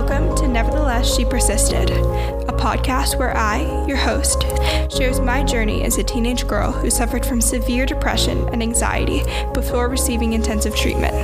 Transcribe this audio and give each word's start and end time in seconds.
Welcome 0.00 0.36
to 0.36 0.46
Nevertheless 0.46 1.12
She 1.12 1.24
Persisted, 1.24 1.90
a 1.90 2.52
podcast 2.56 3.18
where 3.18 3.36
I, 3.36 3.84
your 3.88 3.96
host, 3.96 4.42
shares 4.96 5.18
my 5.18 5.42
journey 5.42 5.82
as 5.82 5.98
a 5.98 6.04
teenage 6.04 6.46
girl 6.46 6.70
who 6.70 6.88
suffered 6.88 7.26
from 7.26 7.40
severe 7.40 7.84
depression 7.84 8.48
and 8.50 8.62
anxiety 8.62 9.24
before 9.52 9.88
receiving 9.88 10.34
intensive 10.34 10.76
treatment. 10.76 11.16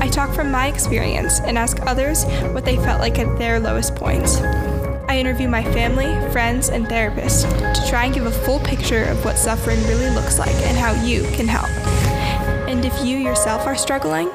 I 0.00 0.08
talk 0.08 0.32
from 0.32 0.52
my 0.52 0.68
experience 0.68 1.40
and 1.40 1.58
ask 1.58 1.84
others 1.84 2.24
what 2.52 2.64
they 2.64 2.76
felt 2.76 3.00
like 3.00 3.18
at 3.18 3.38
their 3.38 3.58
lowest 3.58 3.96
points. 3.96 4.36
I 4.36 5.18
interview 5.18 5.48
my 5.48 5.64
family, 5.64 6.14
friends, 6.30 6.68
and 6.68 6.86
therapists 6.86 7.42
to 7.74 7.90
try 7.90 8.04
and 8.04 8.14
give 8.14 8.26
a 8.26 8.30
full 8.30 8.60
picture 8.60 9.02
of 9.06 9.24
what 9.24 9.36
suffering 9.36 9.82
really 9.88 10.10
looks 10.10 10.38
like 10.38 10.54
and 10.54 10.78
how 10.78 10.92
you 11.04 11.24
can 11.32 11.48
help. 11.48 11.68
And 12.68 12.84
if 12.84 13.04
you 13.04 13.16
yourself 13.16 13.66
are 13.66 13.76
struggling, 13.76 14.28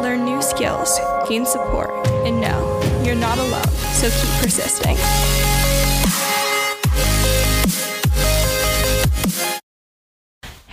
learn 0.00 0.24
new 0.24 0.40
skills, 0.40 1.00
gain 1.28 1.44
support, 1.44 1.90
and 2.24 2.40
know 2.40 2.89
you're 3.04 3.14
not 3.14 3.38
alone, 3.38 3.62
so 3.92 4.08
keep 4.10 4.42
persisting. 4.42 5.49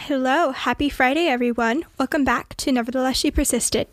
Hello, 0.08 0.52
happy 0.52 0.88
Friday, 0.88 1.28
everyone. 1.28 1.84
Welcome 2.00 2.24
back 2.24 2.56
to 2.56 2.72
Nevertheless 2.72 3.18
She 3.18 3.30
Persisted. 3.30 3.90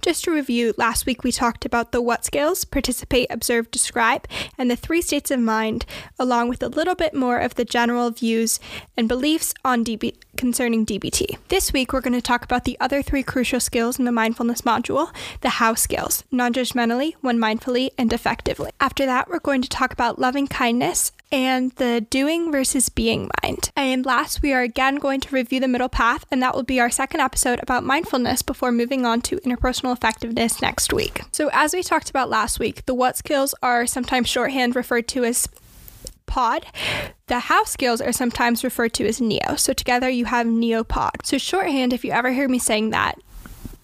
Just 0.00 0.24
to 0.24 0.30
review, 0.30 0.72
last 0.78 1.04
week 1.04 1.22
we 1.22 1.30
talked 1.30 1.66
about 1.66 1.92
the 1.92 2.00
what 2.00 2.24
skills 2.24 2.64
participate, 2.64 3.26
observe, 3.28 3.70
describe, 3.70 4.26
and 4.56 4.70
the 4.70 4.76
three 4.76 5.02
states 5.02 5.30
of 5.30 5.40
mind, 5.40 5.84
along 6.18 6.48
with 6.48 6.62
a 6.62 6.68
little 6.68 6.94
bit 6.94 7.12
more 7.12 7.38
of 7.38 7.56
the 7.56 7.66
general 7.66 8.10
views 8.10 8.58
and 8.96 9.08
beliefs 9.08 9.52
on 9.62 9.84
DB- 9.84 10.16
concerning 10.38 10.86
DBT. 10.86 11.36
This 11.48 11.70
week 11.70 11.92
we're 11.92 12.00
going 12.00 12.14
to 12.14 12.22
talk 12.22 12.44
about 12.44 12.64
the 12.64 12.78
other 12.80 13.02
three 13.02 13.22
crucial 13.22 13.60
skills 13.60 13.98
in 13.98 14.06
the 14.06 14.10
mindfulness 14.10 14.62
module 14.62 15.14
the 15.42 15.50
how 15.50 15.74
skills 15.74 16.24
non 16.32 16.54
judgmentally, 16.54 17.12
one 17.20 17.36
mindfully, 17.36 17.90
and 17.98 18.10
effectively. 18.10 18.70
After 18.80 19.04
that, 19.04 19.28
we're 19.28 19.38
going 19.38 19.60
to 19.60 19.68
talk 19.68 19.92
about 19.92 20.18
loving 20.18 20.46
kindness 20.46 21.12
and 21.30 21.70
the 21.72 22.06
doing 22.10 22.50
versus 22.50 22.88
being 22.88 23.30
mind. 23.42 23.70
And 23.76 24.04
last, 24.06 24.42
we 24.42 24.52
are 24.52 24.62
again 24.62 24.96
going 24.96 25.20
to 25.20 25.34
review 25.34 25.60
the 25.60 25.68
middle 25.68 25.88
path, 25.88 26.24
and 26.30 26.42
that 26.42 26.54
will 26.54 26.62
be 26.62 26.80
our 26.80 26.90
second 26.90 27.20
episode 27.20 27.60
about 27.62 27.84
mindfulness 27.84 28.42
before 28.42 28.72
moving 28.72 29.04
on 29.04 29.20
to 29.22 29.36
interpersonal 29.38 29.92
effectiveness 29.92 30.62
next 30.62 30.92
week. 30.92 31.22
So, 31.32 31.50
as 31.52 31.74
we 31.74 31.82
talked 31.82 32.10
about 32.10 32.30
last 32.30 32.58
week, 32.58 32.86
the 32.86 32.94
what 32.94 33.16
skills 33.16 33.54
are 33.62 33.86
sometimes 33.86 34.28
shorthand 34.28 34.76
referred 34.76 35.08
to 35.08 35.24
as 35.24 35.48
pod. 36.28 36.66
The 37.26 37.40
how 37.40 37.64
skills 37.64 38.00
are 38.00 38.12
sometimes 38.12 38.62
referred 38.62 38.94
to 38.94 39.06
as 39.06 39.20
neo. 39.20 39.56
So 39.56 39.72
together 39.72 40.08
you 40.08 40.26
have 40.26 40.46
neopod. 40.46 41.24
So 41.24 41.38
shorthand, 41.38 41.92
if 41.92 42.04
you 42.04 42.12
ever 42.12 42.30
hear 42.30 42.48
me 42.48 42.58
saying 42.58 42.90
that, 42.90 43.18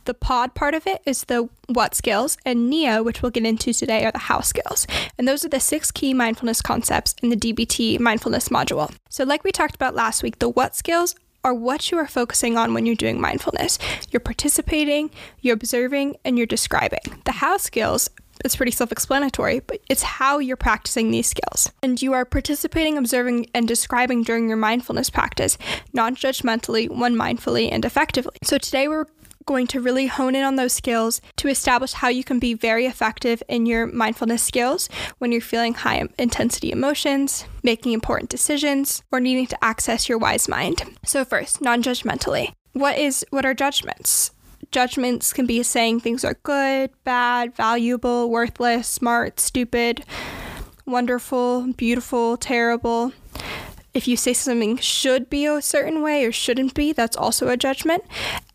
the 0.04 0.14
pod 0.14 0.54
part 0.54 0.74
of 0.74 0.86
it 0.86 1.02
is 1.06 1.24
the 1.24 1.48
what 1.66 1.94
skills, 1.94 2.36
and 2.44 2.68
neo, 2.68 3.02
which 3.02 3.22
we'll 3.22 3.30
get 3.30 3.46
into 3.46 3.72
today, 3.72 4.04
are 4.04 4.12
the 4.12 4.18
how 4.18 4.40
skills. 4.40 4.86
And 5.18 5.26
those 5.26 5.44
are 5.44 5.48
the 5.48 5.60
six 5.60 5.90
key 5.90 6.14
mindfulness 6.14 6.60
concepts 6.60 7.14
in 7.22 7.30
the 7.30 7.36
DBT 7.36 7.98
mindfulness 8.00 8.48
module. 8.48 8.94
So, 9.08 9.24
like 9.24 9.44
we 9.44 9.52
talked 9.52 9.74
about 9.74 9.94
last 9.94 10.22
week, 10.22 10.38
the 10.38 10.48
what 10.48 10.76
skills 10.76 11.14
are 11.42 11.54
what 11.54 11.90
you 11.90 11.98
are 11.98 12.06
focusing 12.06 12.56
on 12.56 12.72
when 12.72 12.86
you're 12.86 12.94
doing 12.94 13.20
mindfulness. 13.20 13.78
You're 14.10 14.20
participating, 14.20 15.10
you're 15.42 15.54
observing, 15.54 16.16
and 16.24 16.38
you're 16.38 16.46
describing. 16.46 17.00
The 17.24 17.32
how 17.32 17.58
skills 17.58 18.08
it's 18.44 18.56
pretty 18.56 18.72
self 18.72 18.90
explanatory, 18.90 19.60
but 19.60 19.80
it's 19.88 20.02
how 20.02 20.38
you're 20.38 20.56
practicing 20.56 21.10
these 21.10 21.26
skills. 21.26 21.70
And 21.82 22.00
you 22.00 22.12
are 22.14 22.24
participating, 22.24 22.98
observing, 22.98 23.46
and 23.54 23.68
describing 23.68 24.22
during 24.22 24.48
your 24.48 24.56
mindfulness 24.56 25.10
practice, 25.10 25.56
non 25.92 26.16
judgmentally, 26.16 26.88
one 26.88 27.14
mindfully, 27.14 27.70
and 27.70 27.84
effectively. 27.84 28.36
So 28.42 28.58
today 28.58 28.88
we're 28.88 29.06
going 29.46 29.66
to 29.68 29.80
really 29.80 30.06
hone 30.06 30.34
in 30.34 30.44
on 30.44 30.56
those 30.56 30.72
skills 30.72 31.20
to 31.36 31.48
establish 31.48 31.92
how 31.92 32.08
you 32.08 32.24
can 32.24 32.38
be 32.38 32.54
very 32.54 32.86
effective 32.86 33.42
in 33.48 33.66
your 33.66 33.86
mindfulness 33.86 34.42
skills 34.42 34.88
when 35.18 35.32
you're 35.32 35.40
feeling 35.40 35.74
high 35.74 36.02
intensity 36.18 36.72
emotions, 36.72 37.44
making 37.62 37.92
important 37.92 38.30
decisions, 38.30 39.02
or 39.12 39.20
needing 39.20 39.46
to 39.46 39.64
access 39.64 40.08
your 40.08 40.18
wise 40.18 40.48
mind. 40.48 40.82
So 41.04 41.24
first, 41.24 41.60
non-judgmentally. 41.60 42.52
What 42.72 42.98
is 42.98 43.24
what 43.30 43.46
are 43.46 43.54
judgments? 43.54 44.32
Judgments 44.72 45.32
can 45.32 45.46
be 45.46 45.62
saying 45.62 46.00
things 46.00 46.24
are 46.24 46.34
good, 46.42 46.90
bad, 47.04 47.54
valuable, 47.54 48.28
worthless, 48.28 48.88
smart, 48.88 49.38
stupid, 49.38 50.04
wonderful, 50.84 51.72
beautiful, 51.74 52.36
terrible 52.36 53.12
if 53.94 54.08
you 54.08 54.16
say 54.16 54.32
something 54.32 54.76
should 54.78 55.30
be 55.30 55.46
a 55.46 55.62
certain 55.62 56.02
way 56.02 56.24
or 56.24 56.32
shouldn't 56.32 56.74
be, 56.74 56.92
that's 56.92 57.16
also 57.16 57.48
a 57.48 57.56
judgment. 57.56 58.04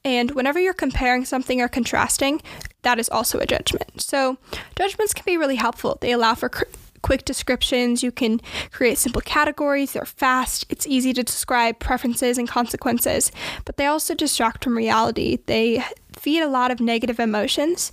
And 0.03 0.31
whenever 0.31 0.59
you're 0.59 0.73
comparing 0.73 1.23
something 1.23 1.61
or 1.61 1.69
contrasting, 1.69 2.41
that 2.81 2.99
is 2.99 3.09
also 3.09 3.39
a 3.39 3.45
judgment. 3.45 4.01
So, 4.01 4.37
judgments 4.77 5.13
can 5.13 5.23
be 5.25 5.37
really 5.37 5.55
helpful. 5.55 5.97
They 6.01 6.11
allow 6.11 6.35
for 6.35 6.49
cr- 6.49 6.65
quick 7.01 7.23
descriptions. 7.23 8.03
You 8.03 8.11
can 8.11 8.41
create 8.71 8.97
simple 8.97 9.21
categories. 9.21 9.93
They're 9.93 10.05
fast. 10.05 10.65
It's 10.69 10.85
easy 10.85 11.13
to 11.13 11.23
describe 11.23 11.79
preferences 11.79 12.37
and 12.37 12.47
consequences, 12.47 13.31
but 13.63 13.77
they 13.77 13.85
also 13.85 14.13
distract 14.15 14.63
from 14.63 14.75
reality. 14.75 15.39
They 15.45 15.83
feed 16.17 16.41
a 16.41 16.49
lot 16.49 16.71
of 16.71 16.81
negative 16.81 17.19
emotions 17.19 17.91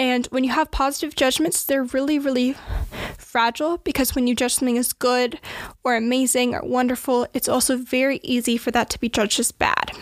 and 0.00 0.24
when 0.28 0.44
you 0.44 0.50
have 0.52 0.70
positive 0.70 1.14
judgments, 1.14 1.62
they're 1.62 1.84
really, 1.84 2.18
really 2.18 2.56
fragile 3.18 3.76
because 3.76 4.14
when 4.14 4.26
you 4.26 4.34
judge 4.34 4.54
something 4.54 4.78
as 4.78 4.94
good 4.94 5.38
or 5.84 5.94
amazing 5.94 6.54
or 6.54 6.62
wonderful, 6.62 7.26
it's 7.34 7.50
also 7.50 7.76
very 7.76 8.18
easy 8.22 8.56
for 8.56 8.70
that 8.70 8.88
to 8.88 8.98
be 8.98 9.10
judged 9.10 9.38
as 9.38 9.52
bad. 9.52 9.92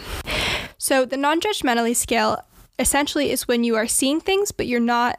So 0.78 1.04
the 1.04 1.16
non 1.16 1.40
judgmentally 1.40 1.96
scale 1.96 2.44
essentially 2.78 3.32
is 3.32 3.48
when 3.48 3.64
you 3.64 3.74
are 3.74 3.88
seeing 3.88 4.20
things, 4.20 4.52
but 4.52 4.68
you're 4.68 4.78
not 4.78 5.18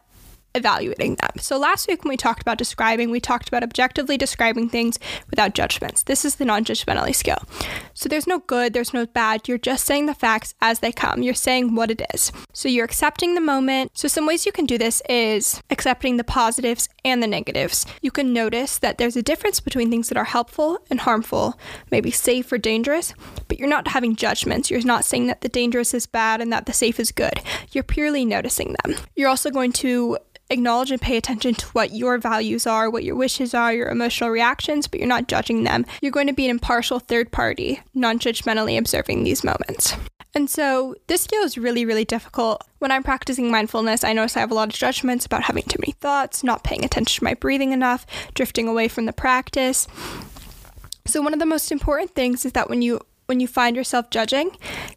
evaluating 0.56 1.16
them. 1.16 1.32
So 1.40 1.58
last 1.58 1.88
week 1.88 2.04
when 2.04 2.10
we 2.10 2.18
talked 2.18 2.42
about 2.42 2.58
describing, 2.58 3.12
we 3.12 3.20
talked 3.20 3.48
about 3.48 3.64
objectively 3.64 4.18
describing 4.18 4.70
things 4.70 5.00
without 5.30 5.54
judgments. 5.54 6.04
This 6.04 6.26
is 6.26 6.36
the 6.36 6.46
non-judgmentally 6.46 7.16
scale. 7.16 7.44
So 7.94 8.10
there's 8.10 8.28
no 8.28 8.40
good, 8.40 8.74
there's 8.74 8.94
no 8.94 9.06
bad. 9.06 9.48
You're 9.48 9.58
just 9.58 9.86
saying 9.86 10.06
the 10.06 10.14
facts 10.14 10.56
as 10.62 10.80
they 10.80 10.92
come. 10.92 11.22
You're 11.22 11.34
saying 11.34 11.76
what 11.76 11.92
it 11.92 12.02
is. 12.14 12.32
So 12.54 12.68
you're 12.68 12.86
accepting 12.86 13.36
the 13.36 13.42
moment. 13.42 13.92
So 13.94 14.08
some 14.08 14.26
ways 14.26 14.46
you 14.46 14.52
can 14.52 14.66
do 14.66 14.78
this 14.78 15.02
is 15.09 15.62
accepting 15.70 16.18
the 16.18 16.24
positives 16.24 16.90
and 17.06 17.22
the 17.22 17.28
negatives. 17.28 17.86
You 18.02 18.12
can 18.12 18.34
notice 18.34 18.78
that 18.80 18.98
there's 18.98 19.16
a 19.16 19.22
difference 19.22 19.59
between 19.59 19.90
things 19.90 20.09
that 20.09 20.18
are 20.18 20.26
helpful 20.26 20.80
and 20.90 21.02
harmful, 21.02 21.59
maybe 21.92 22.12
safe 22.12 22.52
or 22.52 22.58
dangerous, 22.58 23.14
but 23.48 23.59
you're 23.59 23.68
not 23.68 23.90
having 23.90 24.16
judgments. 24.16 24.72
You're 24.72 24.82
not 24.82 25.06
saying 25.06 25.28
that 25.28 25.42
the 25.42 25.50
dangerous 25.50 25.94
is 25.94 26.06
bad 26.06 26.42
and 26.42 26.52
that 26.52 26.66
the 26.66 26.74
safe 26.74 27.00
is 27.00 27.12
good. 27.12 27.42
You're 27.72 27.84
purely 27.84 28.26
noticing 28.26 28.76
them. 28.84 28.96
You're 29.16 29.30
also 29.30 29.50
going 29.50 29.74
to 29.74 30.18
acknowledge 30.50 30.92
and 30.92 31.02
pay 31.02 31.18
attention 31.18 31.54
to 31.56 31.68
what 31.68 31.94
your 31.94 32.18
values 32.18 32.66
are, 32.66 32.90
what 32.90 33.04
your 33.04 33.16
wishes 33.16 33.54
are, 33.54 33.74
your 33.74 33.90
emotional 33.90 34.30
reactions, 34.30 34.88
but 34.88 35.00
you're 35.00 35.08
not 35.08 35.28
judging 35.28 35.64
them. 35.64 35.86
You're 36.02 36.12
going 36.12 36.28
to 36.28 36.34
be 36.34 36.46
an 36.46 36.52
impartial 36.52 37.00
third 37.00 37.32
party, 37.32 37.82
non 37.94 38.20
judgmentally 38.20 38.78
observing 38.78 39.24
these 39.24 39.44
moments. 39.44 39.96
And 40.36 40.50
so 40.50 40.96
this 41.08 41.22
skill 41.22 41.44
is 41.44 41.58
really, 41.58 41.86
really 41.86 42.06
difficult. 42.06 42.64
When 42.78 42.92
I'm 42.92 43.04
practicing 43.04 43.50
mindfulness, 43.50 44.04
I 44.04 44.14
notice 44.14 44.38
I 44.38 44.42
have 44.42 44.52
a 44.52 44.56
lot 44.56 44.70
of 44.70 44.76
judgments 44.76 45.26
about 45.26 45.44
having 45.44 45.64
too 45.64 45.80
many 45.80 45.94
thoughts, 45.94 46.44
not 46.44 46.64
paying 46.64 46.86
attention 46.86 47.20
to 47.20 47.24
my 47.24 47.34
breathing 47.34 47.72
enough, 47.72 48.06
drifting 48.36 48.68
away 48.68 48.88
from 48.88 49.06
the 49.06 49.14
practice. 49.14 49.88
So 51.06 51.22
one 51.22 51.34
of 51.34 51.40
the 51.40 51.46
most 51.46 51.72
important 51.72 52.14
things 52.14 52.46
is 52.46 52.52
that 52.52 52.70
when 52.70 52.82
you 52.82 53.02
when 53.26 53.40
you 53.40 53.48
find 53.48 53.76
yourself 53.76 54.09
judging, 54.09 54.50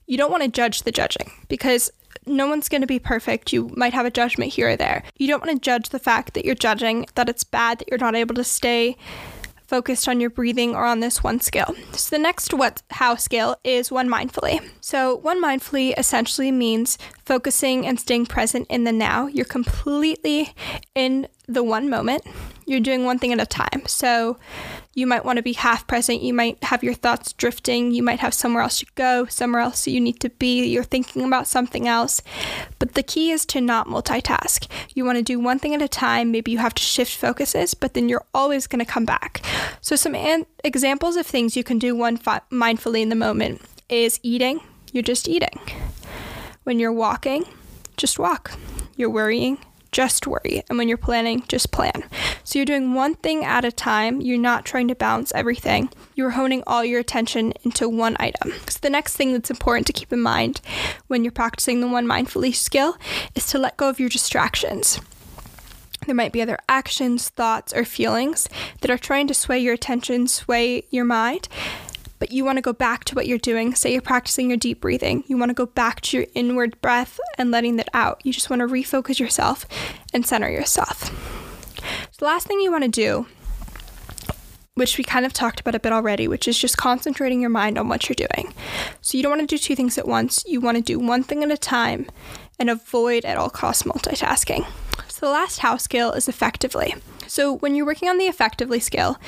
you 0.07 0.17
don't 0.17 0.31
want 0.31 0.43
to 0.43 0.49
judge 0.49 0.83
the 0.83 0.93
judging 0.93 1.31
because 1.49 1.91
no 2.27 2.47
one's 2.47 2.69
going 2.69 2.81
to 2.81 2.87
be 2.87 2.99
perfect. 2.99 3.53
You 3.53 3.71
might 3.77 3.93
have 3.93 4.07
a 4.07 4.11
judgment 4.11 4.53
here 4.53 4.71
or 4.71 4.77
there. 4.77 5.03
You 5.17 5.29
don't 5.29 5.45
want 5.45 5.53
to 5.53 5.65
judge 5.65 5.91
the 5.91 5.99
fact 5.99 6.35
that 6.35 6.45
you're 6.45 6.55
judging, 6.55 7.07
that 7.15 7.29
it's 7.29 7.45
bad, 7.45 7.79
that 7.79 7.89
you're 7.89 7.99
not 7.99 8.15
able 8.15 8.35
to 8.37 8.45
stay 8.45 8.97
focused 9.73 10.07
on 10.07 10.21
your 10.21 10.29
breathing 10.29 10.75
or 10.75 10.85
on 10.85 11.01
this 11.01 11.23
one 11.25 11.41
skill. 11.41 11.75
So 11.93 12.15
the 12.15 12.23
next 12.23 12.53
what 12.53 12.83
how 12.91 13.15
skill 13.17 13.57
is 13.65 13.91
one 13.91 14.07
mindfully. 14.07 14.61
So 14.85 15.15
one 15.15 15.41
mindfully 15.41 15.97
essentially 15.97 16.51
means 16.51 16.99
focusing 17.25 17.87
and 17.87 18.01
staying 18.01 18.27
present 18.27 18.67
in 18.69 18.83
the 18.83 18.91
now. 18.91 19.29
You're 19.29 19.45
completely 19.45 20.53
in 20.97 21.29
the 21.47 21.63
one 21.63 21.89
moment. 21.89 22.25
You're 22.67 22.81
doing 22.81 23.05
one 23.05 23.21
thing 23.21 23.33
at 23.33 23.41
a 23.41 23.47
time. 23.47 23.87
So 23.87 24.39
you 24.95 25.07
might 25.07 25.25
want 25.25 25.37
to 25.37 25.43
be 25.43 25.53
half 25.53 25.87
present. 25.87 26.23
You 26.23 26.35
might 26.35 26.65
have 26.65 26.83
your 26.83 26.95
thoughts 26.95 27.33
drifting. 27.33 27.93
You 27.93 28.03
might 28.03 28.19
have 28.19 28.35
somewhere 28.35 28.65
else 28.65 28.81
to 28.81 28.87
go, 28.97 29.27
somewhere 29.27 29.63
else 29.63 29.87
you 29.87 30.01
need 30.01 30.19
to 30.19 30.31
be. 30.31 30.67
You're 30.67 30.83
thinking 30.83 31.23
about 31.23 31.47
something 31.47 31.87
else. 31.87 32.21
But 32.81 32.95
the 32.95 33.05
key 33.05 33.31
is 33.31 33.47
to 33.47 33.61
not 33.61 33.87
multitask. 33.87 34.67
You 34.95 35.05
want 35.05 35.17
to 35.17 35.23
do 35.23 35.39
one 35.39 35.61
thing 35.61 35.77
at 35.77 35.83
a 35.83 35.87
time. 35.87 36.33
Maybe 36.33 36.51
you 36.51 36.59
have 36.59 36.75
to 36.75 36.83
shift 36.83 37.15
focuses, 37.15 37.75
but 37.75 37.95
then 37.95 38.09
you're 38.09 38.27
always 38.35 38.67
going 38.67 38.85
to 38.85 38.93
come 38.93 39.05
back. 39.05 39.43
So, 39.81 39.95
some 39.95 40.17
an- 40.17 40.47
examples 40.65 41.15
of 41.15 41.25
things 41.25 41.57
you 41.57 41.63
can 41.63 41.79
do 41.79 41.95
one 41.95 42.17
fi- 42.17 42.41
mindfully 42.51 43.03
in 43.03 43.11
the 43.11 43.15
moment 43.15 43.63
is 43.89 44.19
eating. 44.25 44.61
You're 44.93 45.03
just 45.03 45.29
eating. 45.29 45.59
When 46.65 46.79
you're 46.79 46.93
walking, 46.93 47.45
just 47.97 48.19
walk. 48.19 48.53
You're 48.95 49.11
worrying, 49.11 49.59
just 49.91 50.27
worry. 50.27 50.63
And 50.69 50.79
when 50.79 50.89
you're 50.89 50.99
planning, 50.99 51.45
just 51.49 51.73
plan. 51.73 52.05
So 52.45 52.59
you're 52.59 52.67
doing 52.67 52.95
one 52.95 53.15
thing 53.15 53.45
at 53.45 53.65
a 53.65 53.73
time. 53.73 54.21
You're 54.21 54.39
not 54.39 54.65
trying 54.65 54.89
to 54.89 54.95
balance 54.95 55.33
everything. 55.35 55.91
You're 56.15 56.31
honing 56.31 56.63
all 56.67 56.85
your 56.85 57.01
attention 57.01 57.53
into 57.65 57.89
one 57.89 58.17
item. 58.21 58.53
So 58.69 58.79
the 58.81 58.91
next 58.91 59.17
thing 59.17 59.33
that's 59.33 59.51
important 59.51 59.87
to 59.87 59.93
keep 59.93 60.13
in 60.13 60.21
mind 60.21 60.61
when 61.09 61.25
you're 61.25 61.33
practicing 61.33 61.81
the 61.81 61.89
one 61.89 62.07
mindfully 62.07 62.55
skill 62.55 62.97
is 63.35 63.47
to 63.49 63.59
let 63.59 63.77
go 63.77 63.89
of 63.89 63.99
your 63.99 64.09
distractions. 64.09 65.01
There 66.07 66.15
might 66.15 66.33
be 66.33 66.43
other 66.43 66.59
actions, 66.69 67.29
thoughts, 67.29 67.73
or 67.73 67.85
feelings 67.85 68.49
that 68.81 68.91
are 68.91 68.99
trying 68.99 69.29
to 69.29 69.35
sway 69.35 69.61
your 69.61 69.75
attention, 69.75 70.27
sway 70.27 70.85
your 70.91 71.05
mind. 71.05 71.49
But 72.23 72.31
you 72.31 72.45
want 72.45 72.59
to 72.59 72.63
go 72.63 72.73
back 72.73 73.03
to 73.07 73.17
what 73.17 73.27
you're 73.27 73.37
doing. 73.37 73.75
Say 73.75 73.93
you're 73.93 74.01
practicing 74.01 74.49
your 74.49 74.57
deep 74.57 74.81
breathing. 74.81 75.25
You 75.27 75.37
want 75.37 75.51
to 75.51 75.55
go 75.55 75.67
back 75.67 76.01
to 76.03 76.19
your 76.19 76.27
inward 76.35 76.81
breath 76.81 77.19
and 77.37 77.51
letting 77.51 77.75
that 77.79 77.89
out. 77.95 78.21
You 78.23 78.33
just 78.33 78.49
want 78.49 78.61
to 78.61 78.69
refocus 78.69 79.19
yourself 79.19 79.67
and 80.15 80.25
center 80.25 80.49
yourself. 80.49 81.07
So, 82.13 82.19
the 82.21 82.27
last 82.27 82.47
thing 82.47 82.61
you 82.61 82.71
want 82.71 82.85
to 82.85 82.89
do, 82.89 83.27
which 84.75 84.99
we 84.99 85.03
kind 85.03 85.27
of 85.27 85.33
talked 85.33 85.59
about 85.59 85.75
a 85.75 85.81
bit 85.81 85.93
already, 85.93 86.29
which 86.29 86.47
is 86.47 86.57
just 86.57 86.77
concentrating 86.77 87.41
your 87.41 87.51
mind 87.51 87.77
on 87.77 87.89
what 87.89 88.09
you're 88.09 88.15
doing. 88.15 88.55
So, 89.01 89.17
you 89.17 89.25
don't 89.25 89.37
want 89.37 89.41
to 89.41 89.57
do 89.57 89.59
two 89.59 89.75
things 89.75 89.99
at 89.99 90.07
once. 90.07 90.45
You 90.47 90.61
want 90.61 90.77
to 90.77 90.81
do 90.81 91.01
one 91.01 91.25
thing 91.25 91.43
at 91.43 91.51
a 91.51 91.59
time 91.59 92.07
and 92.57 92.71
avoid 92.71 93.25
at 93.25 93.37
all 93.37 93.51
costs 93.51 93.83
multitasking. 93.83 94.65
The 95.23 95.29
last 95.29 95.61
house 95.61 95.85
skill 95.85 96.11
is 96.11 96.29
effectively. 96.29 96.97
So, 97.29 97.55
when 97.59 97.77
you're 97.77 97.87
working 97.87 98.09
on 98.09 98.19
the 98.19 98.27
effectively 98.27 98.81
skill, 98.81 99.19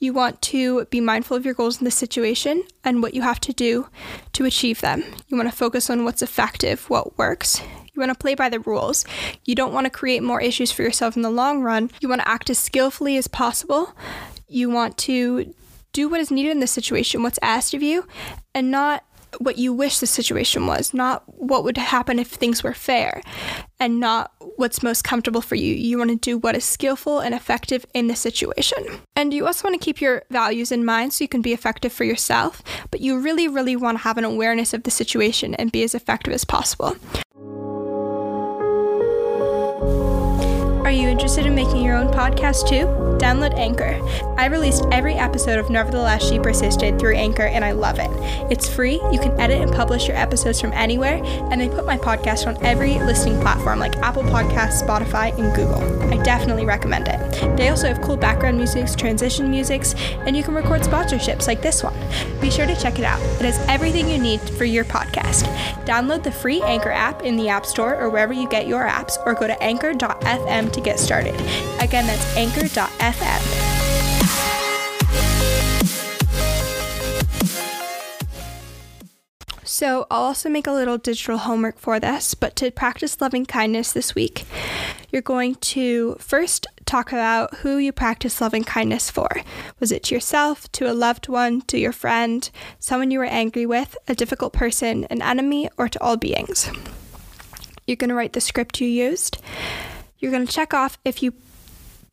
you 0.00 0.12
want 0.12 0.42
to 0.42 0.86
be 0.86 1.00
mindful 1.00 1.36
of 1.36 1.44
your 1.44 1.54
goals 1.54 1.78
in 1.78 1.84
the 1.84 1.92
situation 1.92 2.64
and 2.82 3.00
what 3.00 3.14
you 3.14 3.22
have 3.22 3.38
to 3.38 3.52
do 3.52 3.86
to 4.32 4.46
achieve 4.46 4.80
them. 4.80 5.04
You 5.28 5.36
want 5.36 5.48
to 5.48 5.56
focus 5.56 5.88
on 5.88 6.04
what's 6.04 6.22
effective, 6.22 6.90
what 6.90 7.16
works. 7.16 7.62
You 7.92 8.00
want 8.00 8.10
to 8.10 8.18
play 8.18 8.34
by 8.34 8.48
the 8.48 8.58
rules. 8.58 9.04
You 9.44 9.54
don't 9.54 9.72
want 9.72 9.84
to 9.84 9.90
create 9.90 10.24
more 10.24 10.40
issues 10.40 10.72
for 10.72 10.82
yourself 10.82 11.14
in 11.14 11.22
the 11.22 11.30
long 11.30 11.62
run. 11.62 11.88
You 12.00 12.08
want 12.08 12.22
to 12.22 12.28
act 12.28 12.50
as 12.50 12.58
skillfully 12.58 13.16
as 13.16 13.28
possible. 13.28 13.94
You 14.48 14.70
want 14.70 14.98
to 14.98 15.54
do 15.92 16.08
what 16.08 16.18
is 16.18 16.32
needed 16.32 16.50
in 16.50 16.58
the 16.58 16.66
situation, 16.66 17.22
what's 17.22 17.38
asked 17.42 17.74
of 17.74 17.82
you, 17.82 18.08
and 18.56 18.72
not 18.72 19.04
what 19.38 19.58
you 19.58 19.72
wish 19.72 19.98
the 19.98 20.06
situation 20.06 20.66
was, 20.66 20.94
not 20.94 21.22
what 21.26 21.64
would 21.64 21.76
happen 21.76 22.18
if 22.18 22.28
things 22.28 22.62
were 22.62 22.74
fair, 22.74 23.22
and 23.80 24.00
not 24.00 24.32
what's 24.56 24.82
most 24.82 25.04
comfortable 25.04 25.40
for 25.40 25.54
you. 25.54 25.74
You 25.74 25.98
want 25.98 26.10
to 26.10 26.16
do 26.16 26.38
what 26.38 26.56
is 26.56 26.64
skillful 26.64 27.20
and 27.20 27.34
effective 27.34 27.84
in 27.94 28.06
the 28.06 28.16
situation. 28.16 28.78
And 29.16 29.34
you 29.34 29.46
also 29.46 29.68
want 29.68 29.80
to 29.80 29.84
keep 29.84 30.00
your 30.00 30.22
values 30.30 30.70
in 30.72 30.84
mind 30.84 31.12
so 31.12 31.24
you 31.24 31.28
can 31.28 31.42
be 31.42 31.52
effective 31.52 31.92
for 31.92 32.04
yourself, 32.04 32.62
but 32.90 33.00
you 33.00 33.18
really, 33.18 33.48
really 33.48 33.76
want 33.76 33.98
to 33.98 34.04
have 34.04 34.18
an 34.18 34.24
awareness 34.24 34.74
of 34.74 34.84
the 34.84 34.90
situation 34.90 35.54
and 35.54 35.72
be 35.72 35.82
as 35.82 35.94
effective 35.94 36.32
as 36.32 36.44
possible. 36.44 36.96
Are 40.84 40.90
you 40.90 41.08
interested 41.08 41.46
in 41.46 41.54
making 41.54 41.82
your 41.82 41.96
own 41.96 42.08
podcast 42.08 42.68
too? 42.68 42.84
Download 43.18 43.56
Anchor. 43.56 43.98
I 44.36 44.48
released 44.48 44.84
every 44.92 45.14
episode 45.14 45.58
of 45.58 45.70
Nevertheless 45.70 46.28
She 46.28 46.38
Persisted 46.38 46.98
through 46.98 47.16
Anchor 47.16 47.46
and 47.46 47.64
I 47.64 47.72
love 47.72 47.98
it. 47.98 48.10
It's 48.50 48.68
free, 48.68 49.00
you 49.10 49.18
can 49.18 49.40
edit 49.40 49.62
and 49.62 49.72
publish 49.72 50.06
your 50.06 50.16
episodes 50.18 50.60
from 50.60 50.74
anywhere, 50.74 51.22
and 51.50 51.58
they 51.58 51.70
put 51.70 51.86
my 51.86 51.96
podcast 51.96 52.46
on 52.46 52.62
every 52.62 52.98
listening 52.98 53.40
platform 53.40 53.78
like 53.78 53.96
Apple 53.98 54.24
Podcasts, 54.24 54.82
Spotify, 54.82 55.36
and 55.38 55.56
Google. 55.56 56.12
I 56.12 56.22
definitely 56.22 56.66
recommend 56.66 57.08
it. 57.08 57.56
They 57.56 57.70
also 57.70 57.88
have 57.88 58.02
cool 58.02 58.18
background 58.18 58.58
musics, 58.58 58.94
transition 58.94 59.50
musics, 59.50 59.94
and 60.26 60.36
you 60.36 60.42
can 60.42 60.54
record 60.54 60.82
sponsorships 60.82 61.46
like 61.46 61.62
this 61.62 61.82
one. 61.82 61.94
Be 62.42 62.50
sure 62.50 62.66
to 62.66 62.76
check 62.78 62.98
it 62.98 63.06
out. 63.06 63.22
It 63.40 63.46
has 63.46 63.58
everything 63.68 64.10
you 64.10 64.18
need 64.18 64.40
for 64.40 64.66
your 64.66 64.84
podcast. 64.84 65.44
Download 65.86 66.22
the 66.22 66.32
free 66.32 66.60
Anchor 66.60 66.90
app 66.90 67.22
in 67.22 67.38
the 67.38 67.48
App 67.48 67.64
Store 67.64 67.98
or 67.98 68.10
wherever 68.10 68.34
you 68.34 68.46
get 68.50 68.66
your 68.66 68.86
apps, 68.86 69.16
or 69.24 69.32
go 69.32 69.46
to 69.46 69.62
anchor.fm 69.62 70.73
to 70.74 70.80
get 70.80 71.00
started. 71.00 71.34
Again, 71.80 72.06
that's 72.06 72.36
anchor.fm. 72.36 73.74
So, 79.66 80.06
I'll 80.08 80.22
also 80.22 80.48
make 80.48 80.68
a 80.68 80.72
little 80.72 80.98
digital 80.98 81.38
homework 81.38 81.78
for 81.78 81.98
this, 81.98 82.34
but 82.34 82.54
to 82.56 82.70
practice 82.70 83.20
loving 83.20 83.44
kindness 83.44 83.92
this 83.92 84.14
week, 84.14 84.44
you're 85.10 85.22
going 85.22 85.56
to 85.56 86.14
first 86.20 86.66
talk 86.84 87.10
about 87.10 87.54
who 87.56 87.78
you 87.78 87.90
practice 87.90 88.40
loving 88.40 88.62
kindness 88.62 89.10
for. 89.10 89.28
Was 89.80 89.90
it 89.90 90.04
to 90.04 90.14
yourself, 90.14 90.70
to 90.72 90.88
a 90.88 90.92
loved 90.92 91.28
one, 91.28 91.62
to 91.62 91.78
your 91.78 91.92
friend, 91.92 92.48
someone 92.78 93.10
you 93.10 93.18
were 93.18 93.24
angry 93.24 93.66
with, 93.66 93.96
a 94.06 94.14
difficult 94.14 94.52
person, 94.52 95.04
an 95.04 95.22
enemy, 95.22 95.68
or 95.76 95.88
to 95.88 96.00
all 96.00 96.16
beings? 96.16 96.70
You're 97.86 97.96
going 97.96 98.10
to 98.10 98.14
write 98.14 98.34
the 98.34 98.40
script 98.40 98.80
you 98.80 98.86
used. 98.88 99.38
You're 100.24 100.32
going 100.32 100.46
to 100.46 100.52
check 100.54 100.72
off 100.72 100.96
if 101.04 101.22
you 101.22 101.34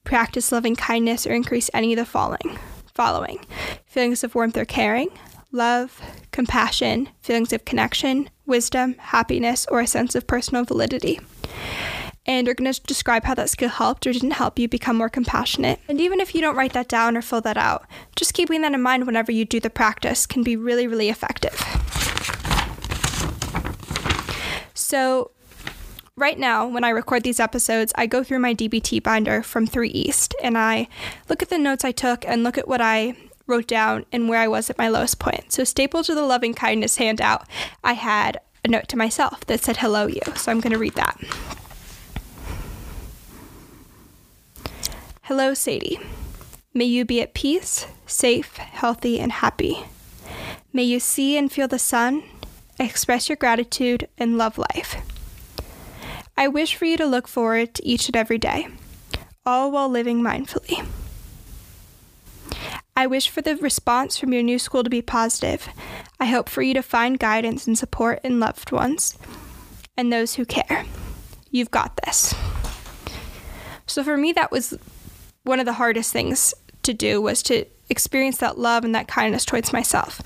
practice 0.03 0.51
loving 0.51 0.75
kindness 0.75 1.25
or 1.25 1.31
increase 1.31 1.69
any 1.73 1.93
of 1.93 1.97
the 1.97 2.03
following 2.05 2.59
following 2.93 3.39
feelings 3.85 4.21
of 4.21 4.35
warmth 4.35 4.57
or 4.57 4.65
caring 4.65 5.07
love 5.53 6.01
compassion 6.33 7.07
feelings 7.21 7.53
of 7.53 7.63
connection 7.63 8.29
wisdom 8.45 8.95
happiness 8.95 9.65
or 9.71 9.79
a 9.79 9.87
sense 9.87 10.13
of 10.13 10.27
personal 10.27 10.65
validity 10.65 11.21
and 12.25 12.47
you're 12.47 12.53
going 12.53 12.69
to 12.69 12.81
describe 12.81 13.23
how 13.23 13.33
that 13.33 13.49
skill 13.49 13.69
helped 13.69 14.05
or 14.05 14.11
didn't 14.11 14.31
help 14.31 14.59
you 14.59 14.67
become 14.67 14.97
more 14.97 15.09
compassionate. 15.09 15.79
And 15.87 16.01
even 16.01 16.19
if 16.19 16.35
you 16.35 16.41
don't 16.41 16.57
write 16.57 16.73
that 16.73 16.89
down 16.89 17.15
or 17.15 17.21
fill 17.21 17.41
that 17.41 17.57
out, 17.57 17.87
just 18.15 18.33
keeping 18.33 18.61
that 18.61 18.73
in 18.73 18.81
mind 18.81 19.07
whenever 19.07 19.31
you 19.31 19.43
do 19.43 19.59
the 19.59 19.71
practice 19.71 20.27
can 20.27 20.43
be 20.43 20.55
really, 20.55 20.85
really 20.85 21.09
effective. 21.09 21.55
So, 24.75 25.31
right 26.21 26.37
now, 26.37 26.67
when 26.67 26.83
I 26.83 26.89
record 26.89 27.23
these 27.23 27.39
episodes, 27.39 27.91
I 27.95 28.05
go 28.05 28.23
through 28.23 28.39
my 28.39 28.53
DBT 28.53 29.01
binder 29.01 29.41
from 29.41 29.65
3 29.65 29.89
East 29.89 30.35
and 30.41 30.57
I 30.57 30.87
look 31.27 31.41
at 31.41 31.49
the 31.49 31.57
notes 31.57 31.83
I 31.83 31.91
took 31.91 32.25
and 32.25 32.43
look 32.43 32.57
at 32.59 32.67
what 32.67 32.79
I 32.79 33.17
wrote 33.47 33.67
down 33.67 34.05
and 34.11 34.29
where 34.29 34.39
I 34.39 34.47
was 34.47 34.69
at 34.69 34.77
my 34.77 34.87
lowest 34.87 35.19
point. 35.19 35.51
So, 35.51 35.63
stapled 35.63 36.05
to 36.05 36.15
the 36.15 36.21
loving 36.21 36.53
kindness 36.53 36.97
handout, 36.97 37.47
I 37.83 37.93
had 37.93 38.39
a 38.63 38.67
note 38.67 38.87
to 38.89 38.97
myself 38.97 39.45
that 39.47 39.61
said, 39.61 39.77
Hello, 39.77 40.05
you. 40.05 40.21
So, 40.35 40.51
I'm 40.51 40.61
going 40.61 40.71
to 40.71 40.79
read 40.79 40.93
that. 40.93 41.19
Hello, 45.23 45.53
Sadie. 45.53 45.99
May 46.73 46.85
you 46.85 47.03
be 47.03 47.19
at 47.21 47.33
peace, 47.33 47.87
safe, 48.05 48.57
healthy, 48.57 49.19
and 49.19 49.31
happy. 49.31 49.85
May 50.71 50.83
you 50.83 50.99
see 50.99 51.35
and 51.35 51.51
feel 51.51 51.67
the 51.67 51.79
sun, 51.79 52.23
express 52.79 53.27
your 53.27 53.35
gratitude, 53.35 54.07
and 54.17 54.37
love 54.37 54.57
life. 54.57 54.95
I 56.37 56.47
wish 56.47 56.75
for 56.75 56.85
you 56.85 56.97
to 56.97 57.05
look 57.05 57.27
forward 57.27 57.75
to 57.75 57.87
each 57.87 58.07
and 58.07 58.15
every 58.15 58.37
day, 58.37 58.67
all 59.45 59.71
while 59.71 59.89
living 59.89 60.21
mindfully. 60.21 60.85
I 62.95 63.07
wish 63.07 63.29
for 63.29 63.41
the 63.41 63.55
response 63.57 64.17
from 64.17 64.33
your 64.33 64.43
new 64.43 64.59
school 64.59 64.83
to 64.83 64.89
be 64.89 65.01
positive. 65.01 65.67
I 66.19 66.25
hope 66.25 66.49
for 66.49 66.61
you 66.61 66.73
to 66.73 66.83
find 66.83 67.17
guidance 67.17 67.65
and 67.65 67.77
support 67.77 68.19
in 68.23 68.39
loved 68.39 68.71
ones 68.71 69.17
and 69.97 70.11
those 70.11 70.35
who 70.35 70.45
care. 70.45 70.85
You've 71.49 71.71
got 71.71 71.99
this. 72.05 72.33
So 73.85 74.03
for 74.03 74.17
me 74.17 74.31
that 74.33 74.51
was 74.51 74.77
one 75.43 75.59
of 75.59 75.65
the 75.65 75.73
hardest 75.73 76.13
things 76.13 76.53
to 76.83 76.93
do 76.93 77.21
was 77.21 77.41
to 77.43 77.65
experience 77.89 78.37
that 78.37 78.57
love 78.57 78.83
and 78.83 78.93
that 78.95 79.07
kindness 79.07 79.45
towards 79.45 79.73
myself. 79.73 80.21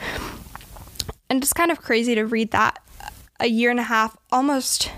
And 1.30 1.42
it's 1.42 1.54
kind 1.54 1.72
of 1.72 1.82
crazy 1.82 2.16
to 2.16 2.26
read 2.26 2.52
that 2.52 2.80
a 3.40 3.48
year 3.48 3.72
and 3.72 3.80
a 3.80 3.84
half, 3.84 4.16
almost 4.32 4.92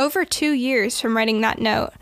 over 0.00 0.24
two 0.24 0.52
years 0.52 0.98
from 0.98 1.16
writing 1.16 1.42
that 1.42 1.60
note. 1.60 1.92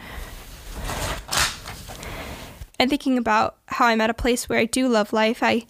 And 2.79 2.89
thinking 2.89 3.19
about 3.19 3.57
how 3.67 3.87
I'm 3.87 4.01
at 4.01 4.09
a 4.09 4.15
place 4.15 4.49
where 4.49 4.59
I 4.59 4.65
do 4.65 4.89
love 4.89 5.13
life, 5.13 5.43
I 5.43 5.67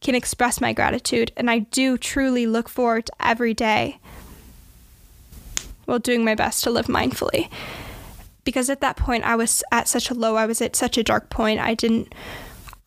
can 0.00 0.14
express 0.14 0.60
my 0.60 0.72
gratitude, 0.72 1.32
and 1.36 1.50
I 1.50 1.60
do 1.60 1.96
truly 1.96 2.46
look 2.46 2.68
forward 2.68 3.06
to 3.06 3.12
every 3.20 3.54
day 3.54 3.98
while 5.86 5.98
doing 5.98 6.24
my 6.24 6.34
best 6.34 6.62
to 6.64 6.70
live 6.70 6.86
mindfully 6.86 7.50
because 8.44 8.70
at 8.70 8.80
that 8.80 8.96
point 8.96 9.24
I 9.24 9.36
was 9.36 9.62
at 9.72 9.88
such 9.88 10.08
a 10.08 10.14
low, 10.14 10.36
I 10.36 10.46
was 10.46 10.62
at 10.62 10.74
such 10.74 10.96
a 10.96 11.02
dark 11.02 11.28
point. 11.28 11.60
I 11.60 11.74
didn't, 11.74 12.14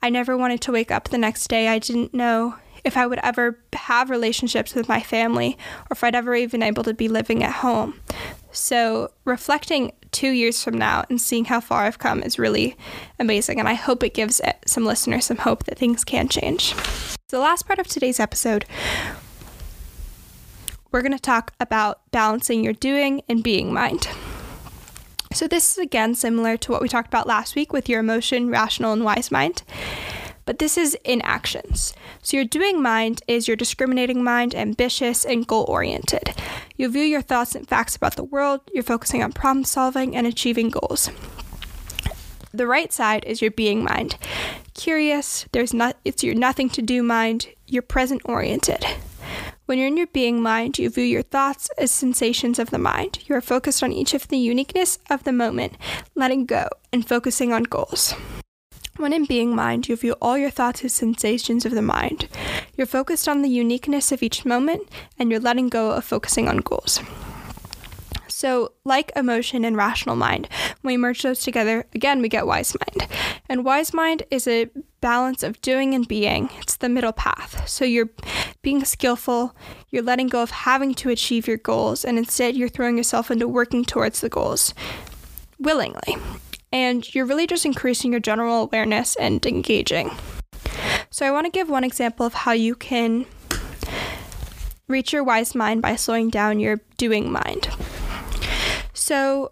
I 0.01 0.09
never 0.09 0.35
wanted 0.35 0.61
to 0.61 0.71
wake 0.71 0.89
up 0.89 1.09
the 1.09 1.19
next 1.19 1.49
day. 1.49 1.67
I 1.67 1.77
didn't 1.77 2.15
know 2.15 2.55
if 2.83 2.97
I 2.97 3.07
would 3.07 3.19
ever 3.23 3.59
have 3.73 4.09
relationships 4.09 4.73
with 4.75 4.87
my 4.89 5.01
family 5.01 5.57
or 5.81 5.93
if 5.93 6.03
I'd 6.03 6.15
ever 6.15 6.35
even 6.35 6.63
able 6.63 6.83
to 6.83 6.93
be 6.93 7.07
living 7.07 7.43
at 7.43 7.55
home. 7.55 7.99
So 8.51 9.11
reflecting 9.25 9.93
two 10.11 10.29
years 10.29 10.63
from 10.63 10.77
now 10.77 11.05
and 11.09 11.19
seeing 11.19 11.45
how 11.45 11.59
far 11.59 11.83
I've 11.83 11.99
come 11.99 12.21
is 12.21 12.37
really 12.37 12.75
amazing. 13.19 13.59
And 13.59 13.67
I 13.67 13.73
hope 13.73 14.03
it 14.03 14.13
gives 14.13 14.41
eh, 14.41 14.53
some 14.65 14.85
listeners 14.85 15.25
some 15.25 15.37
hope 15.37 15.63
that 15.65 15.77
things 15.77 16.03
can 16.03 16.27
change. 16.27 16.73
So 16.73 17.37
the 17.37 17.39
last 17.39 17.65
part 17.65 17.79
of 17.79 17.87
today's 17.87 18.19
episode, 18.19 18.65
we're 20.91 21.01
going 21.01 21.13
to 21.13 21.19
talk 21.19 21.53
about 21.59 22.01
balancing 22.11 22.63
your 22.63 22.73
doing 22.73 23.21
and 23.29 23.43
being 23.43 23.73
mind. 23.73 24.07
So, 25.33 25.47
this 25.47 25.71
is 25.71 25.77
again 25.77 26.13
similar 26.15 26.57
to 26.57 26.71
what 26.73 26.81
we 26.81 26.89
talked 26.89 27.07
about 27.07 27.25
last 27.25 27.55
week 27.55 27.71
with 27.71 27.87
your 27.87 28.01
emotion, 28.01 28.49
rational, 28.49 28.91
and 28.91 29.05
wise 29.05 29.31
mind. 29.31 29.63
But 30.45 30.59
this 30.59 30.77
is 30.77 30.97
in 31.03 31.21
actions. 31.21 31.93
So, 32.21 32.37
your 32.37 32.45
doing 32.45 32.81
mind 32.81 33.21
is 33.27 33.47
your 33.47 33.57
discriminating 33.57 34.23
mind, 34.23 34.55
ambitious, 34.55 35.25
and 35.25 35.47
goal 35.47 35.65
oriented. 35.67 36.33
You 36.77 36.89
view 36.89 37.03
your 37.03 37.21
thoughts 37.21 37.55
and 37.55 37.67
facts 37.67 37.95
about 37.95 38.15
the 38.15 38.23
world, 38.23 38.61
you're 38.73 38.83
focusing 38.83 39.23
on 39.23 39.31
problem 39.31 39.63
solving 39.63 40.15
and 40.15 40.25
achieving 40.25 40.69
goals. 40.69 41.09
The 42.53 42.67
right 42.67 42.91
side 42.91 43.23
is 43.25 43.41
your 43.41 43.51
being 43.51 43.83
mind. 43.83 44.17
Curious, 44.73 45.45
there's 45.53 45.73
not 45.73 45.97
it's 46.03 46.23
your 46.23 46.35
nothing 46.35 46.69
to 46.71 46.81
do 46.81 47.01
mind, 47.01 47.47
you're 47.67 47.81
present 47.81 48.21
oriented. 48.25 48.85
When 49.65 49.77
you're 49.77 49.87
in 49.87 49.95
your 49.95 50.07
being 50.07 50.41
mind, 50.41 50.77
you 50.77 50.89
view 50.89 51.05
your 51.05 51.21
thoughts 51.21 51.69
as 51.77 51.91
sensations 51.91 52.59
of 52.59 52.71
the 52.71 52.77
mind. 52.77 53.19
You 53.27 53.35
are 53.35 53.41
focused 53.41 53.81
on 53.81 53.93
each 53.93 54.13
of 54.13 54.27
the 54.27 54.37
uniqueness 54.37 54.99
of 55.09 55.23
the 55.23 55.31
moment, 55.31 55.77
letting 56.13 56.45
go, 56.45 56.67
and 56.91 57.07
focusing 57.07 57.53
on 57.53 57.63
goals. 57.63 58.13
When 59.01 59.13
in 59.13 59.25
being 59.25 59.55
mind, 59.55 59.89
you 59.89 59.95
view 59.95 60.15
all 60.21 60.37
your 60.37 60.51
thoughts 60.51 60.85
as 60.85 60.93
sensations 60.93 61.65
of 61.65 61.71
the 61.71 61.81
mind. 61.81 62.27
You're 62.77 62.85
focused 62.85 63.27
on 63.27 63.41
the 63.41 63.49
uniqueness 63.49 64.11
of 64.11 64.21
each 64.21 64.45
moment, 64.45 64.87
and 65.17 65.31
you're 65.31 65.39
letting 65.39 65.69
go 65.69 65.89
of 65.89 66.05
focusing 66.05 66.47
on 66.47 66.57
goals. 66.57 66.99
So, 68.27 68.73
like 68.83 69.11
emotion 69.15 69.65
and 69.65 69.75
rational 69.75 70.15
mind, 70.15 70.47
when 70.81 70.93
we 70.93 70.97
merge 70.97 71.23
those 71.23 71.41
together, 71.41 71.87
again, 71.95 72.21
we 72.21 72.29
get 72.29 72.45
wise 72.45 72.75
mind. 72.79 73.09
And 73.49 73.65
wise 73.65 73.91
mind 73.91 74.21
is 74.29 74.47
a 74.47 74.69
balance 74.99 75.41
of 75.41 75.59
doing 75.61 75.95
and 75.95 76.07
being, 76.07 76.51
it's 76.59 76.75
the 76.75 76.87
middle 76.87 77.11
path. 77.11 77.67
So, 77.67 77.85
you're 77.85 78.11
being 78.61 78.85
skillful, 78.85 79.55
you're 79.89 80.03
letting 80.03 80.27
go 80.27 80.43
of 80.43 80.51
having 80.51 80.93
to 80.95 81.09
achieve 81.09 81.47
your 81.47 81.57
goals, 81.57 82.05
and 82.05 82.19
instead, 82.19 82.55
you're 82.55 82.69
throwing 82.69 82.97
yourself 82.97 83.31
into 83.31 83.47
working 83.47 83.83
towards 83.83 84.21
the 84.21 84.29
goals 84.29 84.75
willingly. 85.59 86.17
And 86.71 87.13
you're 87.13 87.25
really 87.25 87.47
just 87.47 87.65
increasing 87.65 88.11
your 88.11 88.21
general 88.21 88.63
awareness 88.63 89.15
and 89.15 89.45
engaging. 89.45 90.11
So, 91.09 91.25
I 91.25 91.31
want 91.31 91.45
to 91.45 91.51
give 91.51 91.69
one 91.69 91.83
example 91.83 92.25
of 92.25 92.33
how 92.33 92.53
you 92.53 92.75
can 92.75 93.25
reach 94.87 95.11
your 95.11 95.23
wise 95.23 95.55
mind 95.55 95.81
by 95.81 95.95
slowing 95.95 96.29
down 96.29 96.59
your 96.59 96.79
doing 96.97 97.31
mind. 97.31 97.69
So, 98.93 99.51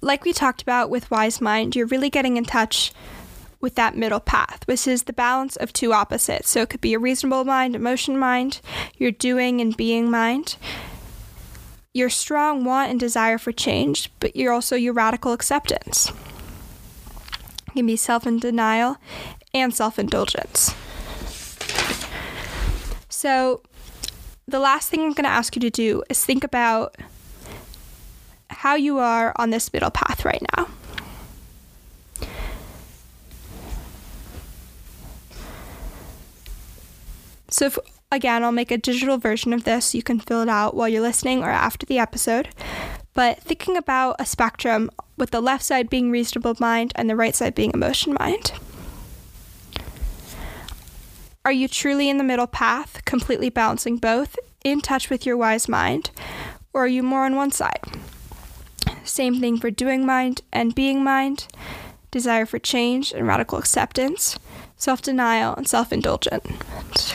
like 0.00 0.24
we 0.24 0.32
talked 0.32 0.62
about 0.62 0.90
with 0.90 1.10
Wise 1.10 1.40
Mind, 1.40 1.76
you're 1.76 1.86
really 1.86 2.10
getting 2.10 2.36
in 2.36 2.44
touch 2.44 2.92
with 3.60 3.74
that 3.74 3.96
middle 3.96 4.20
path, 4.20 4.62
which 4.66 4.86
is 4.86 5.04
the 5.04 5.12
balance 5.12 5.56
of 5.56 5.72
two 5.72 5.92
opposites. 5.92 6.48
So, 6.48 6.62
it 6.62 6.70
could 6.70 6.80
be 6.80 6.94
a 6.94 6.98
reasonable 6.98 7.44
mind, 7.44 7.76
emotion 7.76 8.18
mind, 8.18 8.60
your 8.96 9.10
doing 9.10 9.60
and 9.60 9.76
being 9.76 10.10
mind, 10.10 10.56
your 11.98 12.08
strong 12.08 12.64
want 12.64 12.90
and 12.90 13.00
desire 13.00 13.36
for 13.36 13.50
change, 13.50 14.10
but 14.20 14.36
you're 14.36 14.52
also 14.52 14.76
your 14.76 14.92
radical 14.92 15.32
acceptance. 15.32 16.12
It 17.66 17.72
can 17.72 17.86
be 17.86 17.96
self 17.96 18.22
denial 18.22 18.96
and 19.52 19.74
self 19.74 19.98
indulgence. 19.98 20.74
So, 23.08 23.62
the 24.46 24.60
last 24.60 24.88
thing 24.88 25.00
I'm 25.00 25.12
going 25.12 25.24
to 25.24 25.30
ask 25.30 25.56
you 25.56 25.60
to 25.60 25.70
do 25.70 26.04
is 26.08 26.24
think 26.24 26.44
about 26.44 26.96
how 28.48 28.76
you 28.76 28.98
are 28.98 29.32
on 29.36 29.50
this 29.50 29.72
middle 29.72 29.90
path 29.90 30.24
right 30.24 30.42
now. 30.56 30.68
So, 37.50 37.66
if, 37.66 37.78
again, 38.10 38.42
I'll 38.42 38.52
make 38.52 38.70
a 38.70 38.78
digital 38.78 39.18
version 39.18 39.52
of 39.52 39.64
this. 39.64 39.94
You 39.94 40.02
can 40.02 40.20
fill 40.20 40.42
it 40.42 40.48
out 40.48 40.74
while 40.74 40.88
you're 40.88 41.02
listening 41.02 41.42
or 41.42 41.50
after 41.50 41.86
the 41.86 41.98
episode. 41.98 42.48
But 43.14 43.40
thinking 43.40 43.76
about 43.76 44.16
a 44.18 44.26
spectrum 44.26 44.90
with 45.16 45.30
the 45.30 45.40
left 45.40 45.64
side 45.64 45.90
being 45.90 46.10
reasonable 46.10 46.54
mind 46.60 46.92
and 46.94 47.10
the 47.10 47.16
right 47.16 47.34
side 47.34 47.54
being 47.54 47.72
emotion 47.74 48.16
mind. 48.18 48.52
Are 51.44 51.52
you 51.52 51.66
truly 51.66 52.08
in 52.08 52.18
the 52.18 52.24
middle 52.24 52.46
path, 52.46 53.04
completely 53.04 53.48
balancing 53.48 53.96
both, 53.96 54.36
in 54.64 54.80
touch 54.80 55.08
with 55.08 55.24
your 55.24 55.36
wise 55.36 55.68
mind? 55.68 56.10
Or 56.72 56.84
are 56.84 56.88
you 56.88 57.02
more 57.02 57.24
on 57.24 57.36
one 57.36 57.50
side? 57.50 57.80
Same 59.02 59.40
thing 59.40 59.58
for 59.58 59.70
doing 59.70 60.04
mind 60.04 60.42
and 60.52 60.74
being 60.74 61.02
mind, 61.02 61.46
desire 62.10 62.44
for 62.44 62.58
change 62.58 63.12
and 63.12 63.26
radical 63.26 63.58
acceptance, 63.58 64.38
self 64.76 65.00
denial 65.00 65.54
and 65.54 65.66
self 65.66 65.92
indulgence. 65.92 67.14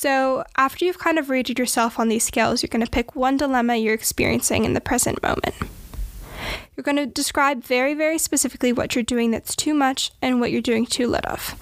So, 0.00 0.44
after 0.56 0.84
you've 0.84 1.00
kind 1.00 1.18
of 1.18 1.28
rated 1.28 1.58
yourself 1.58 1.98
on 1.98 2.06
these 2.06 2.22
scales, 2.22 2.62
you're 2.62 2.68
going 2.68 2.84
to 2.84 2.88
pick 2.88 3.16
one 3.16 3.36
dilemma 3.36 3.74
you're 3.74 3.94
experiencing 3.94 4.64
in 4.64 4.74
the 4.74 4.80
present 4.80 5.20
moment. 5.24 5.56
You're 6.76 6.84
going 6.84 6.98
to 6.98 7.06
describe 7.06 7.64
very, 7.64 7.94
very 7.94 8.16
specifically 8.16 8.72
what 8.72 8.94
you're 8.94 9.02
doing 9.02 9.32
that's 9.32 9.56
too 9.56 9.74
much 9.74 10.12
and 10.22 10.38
what 10.38 10.52
you're 10.52 10.62
doing 10.62 10.86
too 10.86 11.08
little 11.08 11.32
of. 11.32 11.56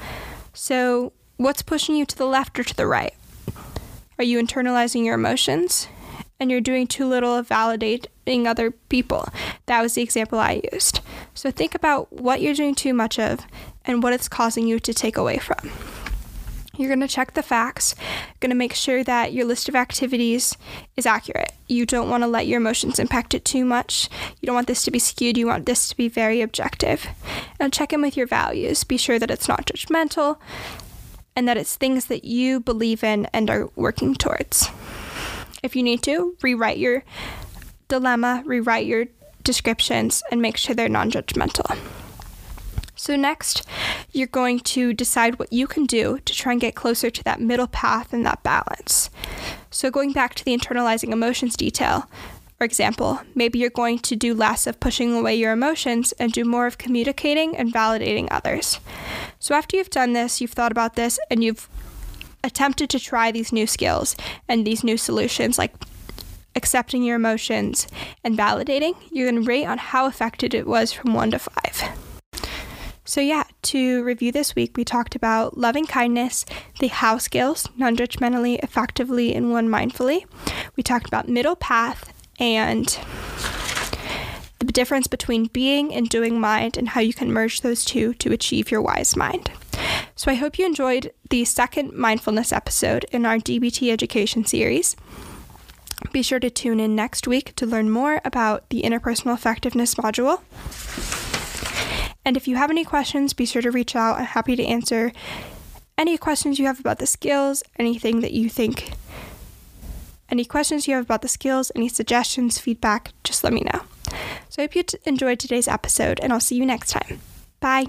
So, 0.52 1.14
what's 1.38 1.62
pushing 1.62 1.97
you 1.97 2.05
to 2.05 2.14
the 2.14 2.26
left 2.26 2.59
or 2.59 2.64
to 2.64 2.76
the 2.76 2.87
right? 2.87 3.14
Are 4.19 4.25
you 4.25 4.38
internalizing 4.38 5.07
your 5.07 5.14
emotions? 5.14 5.88
And 6.38 6.50
you're 6.50 6.61
doing 6.61 6.87
too 6.87 7.09
little 7.09 7.35
of 7.35 7.49
validating 7.49 8.45
other 8.45 8.71
people. 8.71 9.31
That 9.64 9.81
was 9.81 9.95
the 9.95 10.02
example 10.02 10.38
I 10.38 10.61
used. 10.75 11.00
So 11.33 11.50
think 11.50 11.75
about 11.75 12.12
what 12.12 12.43
you're 12.43 12.52
doing 12.52 12.75
too 12.75 12.93
much 12.93 13.19
of 13.19 13.47
and 13.87 14.02
what 14.02 14.12
it's 14.12 14.28
causing 14.28 14.66
you 14.66 14.78
to 14.78 14.93
take 14.93 15.16
away 15.16 15.38
from. 15.38 15.71
You're 16.76 16.88
going 16.88 17.00
to 17.00 17.09
check 17.09 17.35
the 17.35 17.42
facts, 17.42 17.95
going 18.40 18.50
to 18.50 18.56
make 18.56 18.75
sure 18.75 19.02
that 19.04 19.33
your 19.33 19.47
list 19.47 19.68
of 19.68 19.75
activities 19.75 20.56
is 20.97 21.06
accurate. 21.06 21.52
You 21.68 21.87
don't 21.87 22.11
want 22.11 22.23
to 22.23 22.28
let 22.28 22.47
your 22.47 22.59
emotions 22.59 22.99
impact 22.99 23.35
it 23.35 23.45
too 23.45 23.64
much. 23.64 24.09
You 24.40 24.47
don't 24.47 24.54
want 24.54 24.66
this 24.66 24.85
to 24.85 24.90
be 24.90 24.99
skewed. 24.99 25.38
You 25.38 25.47
want 25.47 25.66
this 25.66 25.88
to 25.88 25.97
be 25.97 26.09
very 26.09 26.40
objective. 26.42 27.06
And 27.59 27.73
check 27.73 27.92
in 27.92 28.02
with 28.02 28.16
your 28.16 28.26
values. 28.26 28.85
Be 28.85 28.97
sure 28.97 29.18
that 29.18 29.30
it's 29.30 29.49
not 29.49 29.66
judgmental 29.66 30.38
and 31.35 31.47
that 31.47 31.56
it's 31.56 31.76
things 31.76 32.06
that 32.06 32.25
you 32.25 32.61
believe 32.61 33.04
in 33.04 33.26
and 33.33 33.50
are 33.50 33.68
working 33.76 34.14
towards. 34.14 34.71
If 35.62 35.76
you 35.76 35.83
need 35.83 36.02
to, 36.04 36.37
rewrite 36.42 36.78
your 36.78 37.04
dilemma, 37.88 38.42
rewrite 38.47 38.87
your 38.87 39.06
descriptions, 39.42 40.23
and 40.30 40.42
make 40.42 40.56
sure 40.56 40.75
they're 40.75 40.88
non 40.88 41.11
judgmental. 41.11 41.78
So, 43.07 43.15
next, 43.15 43.63
you're 44.11 44.27
going 44.27 44.59
to 44.75 44.93
decide 44.93 45.39
what 45.39 45.53
you 45.53 45.69
can 45.69 45.87
do 45.87 46.19
to 46.25 46.35
try 46.35 46.51
and 46.51 46.61
get 46.61 46.75
closer 46.75 47.09
to 47.09 47.23
that 47.23 47.41
middle 47.41 47.69
path 47.69 48.13
and 48.13 48.27
that 48.27 48.43
balance. 48.43 49.11
So, 49.71 49.93
going 49.93 50.11
back 50.13 50.35
to 50.35 50.45
the 50.45 50.59
internalizing 50.59 51.13
emotions 51.13 51.57
detail, 51.57 52.11
for 52.59 52.65
example, 52.65 53.21
maybe 53.33 53.61
you're 53.61 53.71
going 53.71 54.01
to 54.01 54.17
do 54.17 54.35
less 54.35 54.67
of 54.67 54.81
pushing 54.81 55.15
away 55.15 55.37
your 55.37 55.53
emotions 55.53 56.15
and 56.19 56.33
do 56.33 56.45
more 56.45 56.67
of 56.67 56.79
communicating 56.79 57.57
and 57.57 57.73
validating 57.73 58.27
others. 58.33 58.81
So, 59.39 59.55
after 59.55 59.77
you've 59.77 59.91
done 59.91 60.13
this, 60.13 60.41
you've 60.41 60.51
thought 60.51 60.73
about 60.73 60.97
this, 60.97 61.21
and 61.31 61.45
you've 61.45 61.69
attempted 62.43 62.91
to 62.91 62.99
try 62.99 63.31
these 63.31 63.53
new 63.53 63.69
skills 63.69 64.17
and 64.49 64.67
these 64.67 64.83
new 64.83 64.97
solutions, 64.97 65.59
like 65.59 65.75
accepting 66.57 67.05
your 67.05 67.15
emotions 67.15 67.87
and 68.25 68.37
validating, 68.37 68.97
you're 69.13 69.31
going 69.31 69.45
to 69.45 69.49
rate 69.49 69.67
on 69.67 69.79
how 69.79 70.07
affected 70.07 70.55
it 70.55 70.67
was 70.67 70.93
from 70.93 71.15
one 71.15 71.31
to 71.31 71.39
five. 71.39 71.97
So, 73.07 73.21
yeah, 73.21 73.45
to 73.63 74.03
review 74.03 74.33
this 74.33 74.57
week, 74.57 74.77
we 74.77 74.85
talked 74.85 75.15
about 75.15 75.57
loving 75.57 75.87
kindness, 75.87 76.45
the 76.81 76.89
how 76.89 77.19
skills, 77.19 77.69
non 77.77 77.97
judgmentally, 77.97 78.59
effectively, 78.63 79.33
and 79.33 79.53
one 79.53 79.69
mindfully. 79.69 80.27
We 80.75 80.83
talked 80.83 81.07
about 81.07 81.29
middle 81.29 81.55
path 81.55 82.13
and 82.41 82.87
the 84.59 84.73
difference 84.73 85.07
between 85.07 85.47
being 85.47 85.95
and 85.95 86.09
doing 86.09 86.41
mind 86.41 86.77
and 86.77 86.89
how 86.91 87.01
you 87.01 87.15
can 87.15 87.33
merge 87.33 87.61
those 87.61 87.85
two 87.85 88.13
to 88.15 88.33
achieve 88.33 88.73
your 88.73 88.83
wise 88.83 89.15
mind. 89.15 89.53
So 90.17 90.33
I 90.33 90.35
hope 90.35 90.59
you 90.59 90.67
enjoyed 90.67 91.13
the 91.31 91.45
second 91.45 91.93
mindfulness 91.93 92.53
episode 92.53 93.05
in 93.13 93.25
our 93.25 93.37
DBT 93.37 93.93
education 93.93 94.45
series. 94.45 94.97
Be 96.13 96.23
sure 96.23 96.41
to 96.41 96.51
tune 96.51 96.81
in 96.81 96.97
next 96.97 97.29
week 97.29 97.55
to 97.57 97.67
learn 97.67 97.89
more 97.89 98.21
about 98.25 98.69
the 98.71 98.83
interpersonal 98.83 99.35
effectiveness 99.35 99.95
module. 99.95 100.41
And 102.26 102.37
if 102.37 102.47
you 102.47 102.56
have 102.56 102.71
any 102.71 102.85
questions, 102.85 103.33
be 103.33 103.47
sure 103.47 103.62
to 103.62 103.71
reach 103.71 103.97
out. 103.97 104.18
I'm 104.18 104.26
happy 104.26 104.54
to 104.56 104.64
answer 104.64 105.12
any 105.97 106.18
questions 106.18 106.59
you 106.59 106.66
have 106.66 106.78
about 106.78 106.99
the 106.99 107.06
skills, 107.06 107.62
anything 107.78 108.21
that 108.21 108.33
you 108.33 108.50
think 108.50 108.92
any 110.28 110.45
questions 110.45 110.88
you 110.88 110.95
have 110.95 111.04
about 111.04 111.23
the 111.23 111.28
skills, 111.28 111.71
any 111.75 111.88
suggestions, 111.88 112.59
feedback, 112.59 113.12
just 113.25 113.45
let 113.45 113.52
me 113.52 113.62
know. 113.73 113.83
So 114.49 114.62
I 114.62 114.64
hope 114.64 114.76
you 114.76 114.83
t- 114.83 114.99
enjoyed 115.04 115.38
today's 115.38 115.68
episode, 115.68 116.21
and 116.21 116.33
I'll 116.33 116.40
see 116.40 116.56
you 116.56 116.66
next 116.66 116.90
time. 116.90 117.21
Bye. 117.61 117.87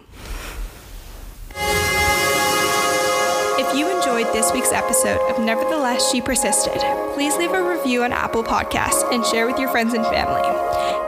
Enjoyed 4.27 4.43
this 4.43 4.53
week's 4.53 4.71
episode 4.71 5.19
of 5.29 5.39
Nevertheless 5.43 6.11
She 6.11 6.21
Persisted, 6.21 6.81
please 7.13 7.35
leave 7.37 7.51
a 7.51 7.63
review 7.63 8.03
on 8.03 8.11
Apple 8.11 8.43
Podcasts 8.43 9.11
and 9.13 9.25
share 9.25 9.45
with 9.45 9.59
your 9.59 9.69
friends 9.69 9.93
and 9.93 10.05
family. 10.05 10.41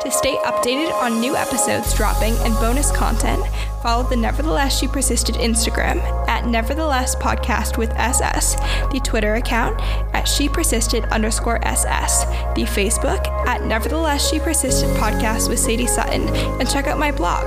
To 0.02 0.12
stay 0.12 0.36
updated 0.38 0.92
on 0.94 1.20
new 1.20 1.36
episodes 1.36 1.94
dropping 1.94 2.34
and 2.40 2.54
bonus 2.56 2.92
content, 2.92 3.44
follow 3.82 4.08
the 4.08 4.16
Nevertheless 4.16 4.80
She 4.80 4.88
Persisted 4.88 5.36
Instagram 5.36 5.98
at 6.40 6.48
Nevertheless 6.48 7.16
Podcast 7.16 7.78
with 7.78 7.92
SS, 7.92 8.56
the 8.94 9.02
Twitter 9.04 9.36
account 9.36 9.78
at 10.14 10.26
She 10.26 10.48
Persisted 10.48 11.04
underscore 11.06 11.60
SS, 11.68 12.24
the 12.56 12.64
Facebook 12.64 13.28
at 13.46 13.66
Nevertheless 13.66 14.30
She 14.30 14.40
Persisted 14.40 14.90
Podcast 14.96 15.50
with 15.50 15.60
Sadie 15.60 15.86
Sutton, 15.86 16.30
and 16.30 16.70
check 16.70 16.88
out 16.88 16.98
my 16.98 17.12
blog, 17.12 17.44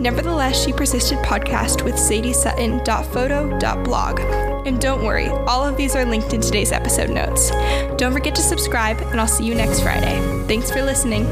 Nevertheless 0.00 0.64
She 0.64 0.72
Persisted 0.72 1.18
Podcast 1.18 1.82
with 1.82 1.98
Sadie 1.98 2.32
Sutton.photo.blog. 2.32 4.20
And 4.66 4.80
don't 4.80 5.04
worry, 5.04 5.26
all 5.26 5.64
of 5.64 5.76
these 5.76 5.96
are 5.96 6.04
linked 6.04 6.32
in 6.32 6.40
today's 6.40 6.70
episode 6.70 7.10
notes. 7.10 7.50
Don't 7.96 8.12
forget 8.12 8.36
to 8.36 8.42
subscribe, 8.42 9.00
and 9.00 9.20
I'll 9.20 9.26
see 9.26 9.44
you 9.44 9.56
next 9.56 9.80
Friday. 9.80 10.20
Thanks 10.46 10.70
for 10.70 10.82
listening. 10.82 11.26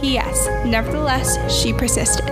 P.S. 0.00 0.46
Nevertheless, 0.64 1.52
she 1.52 1.72
persisted 1.72 2.28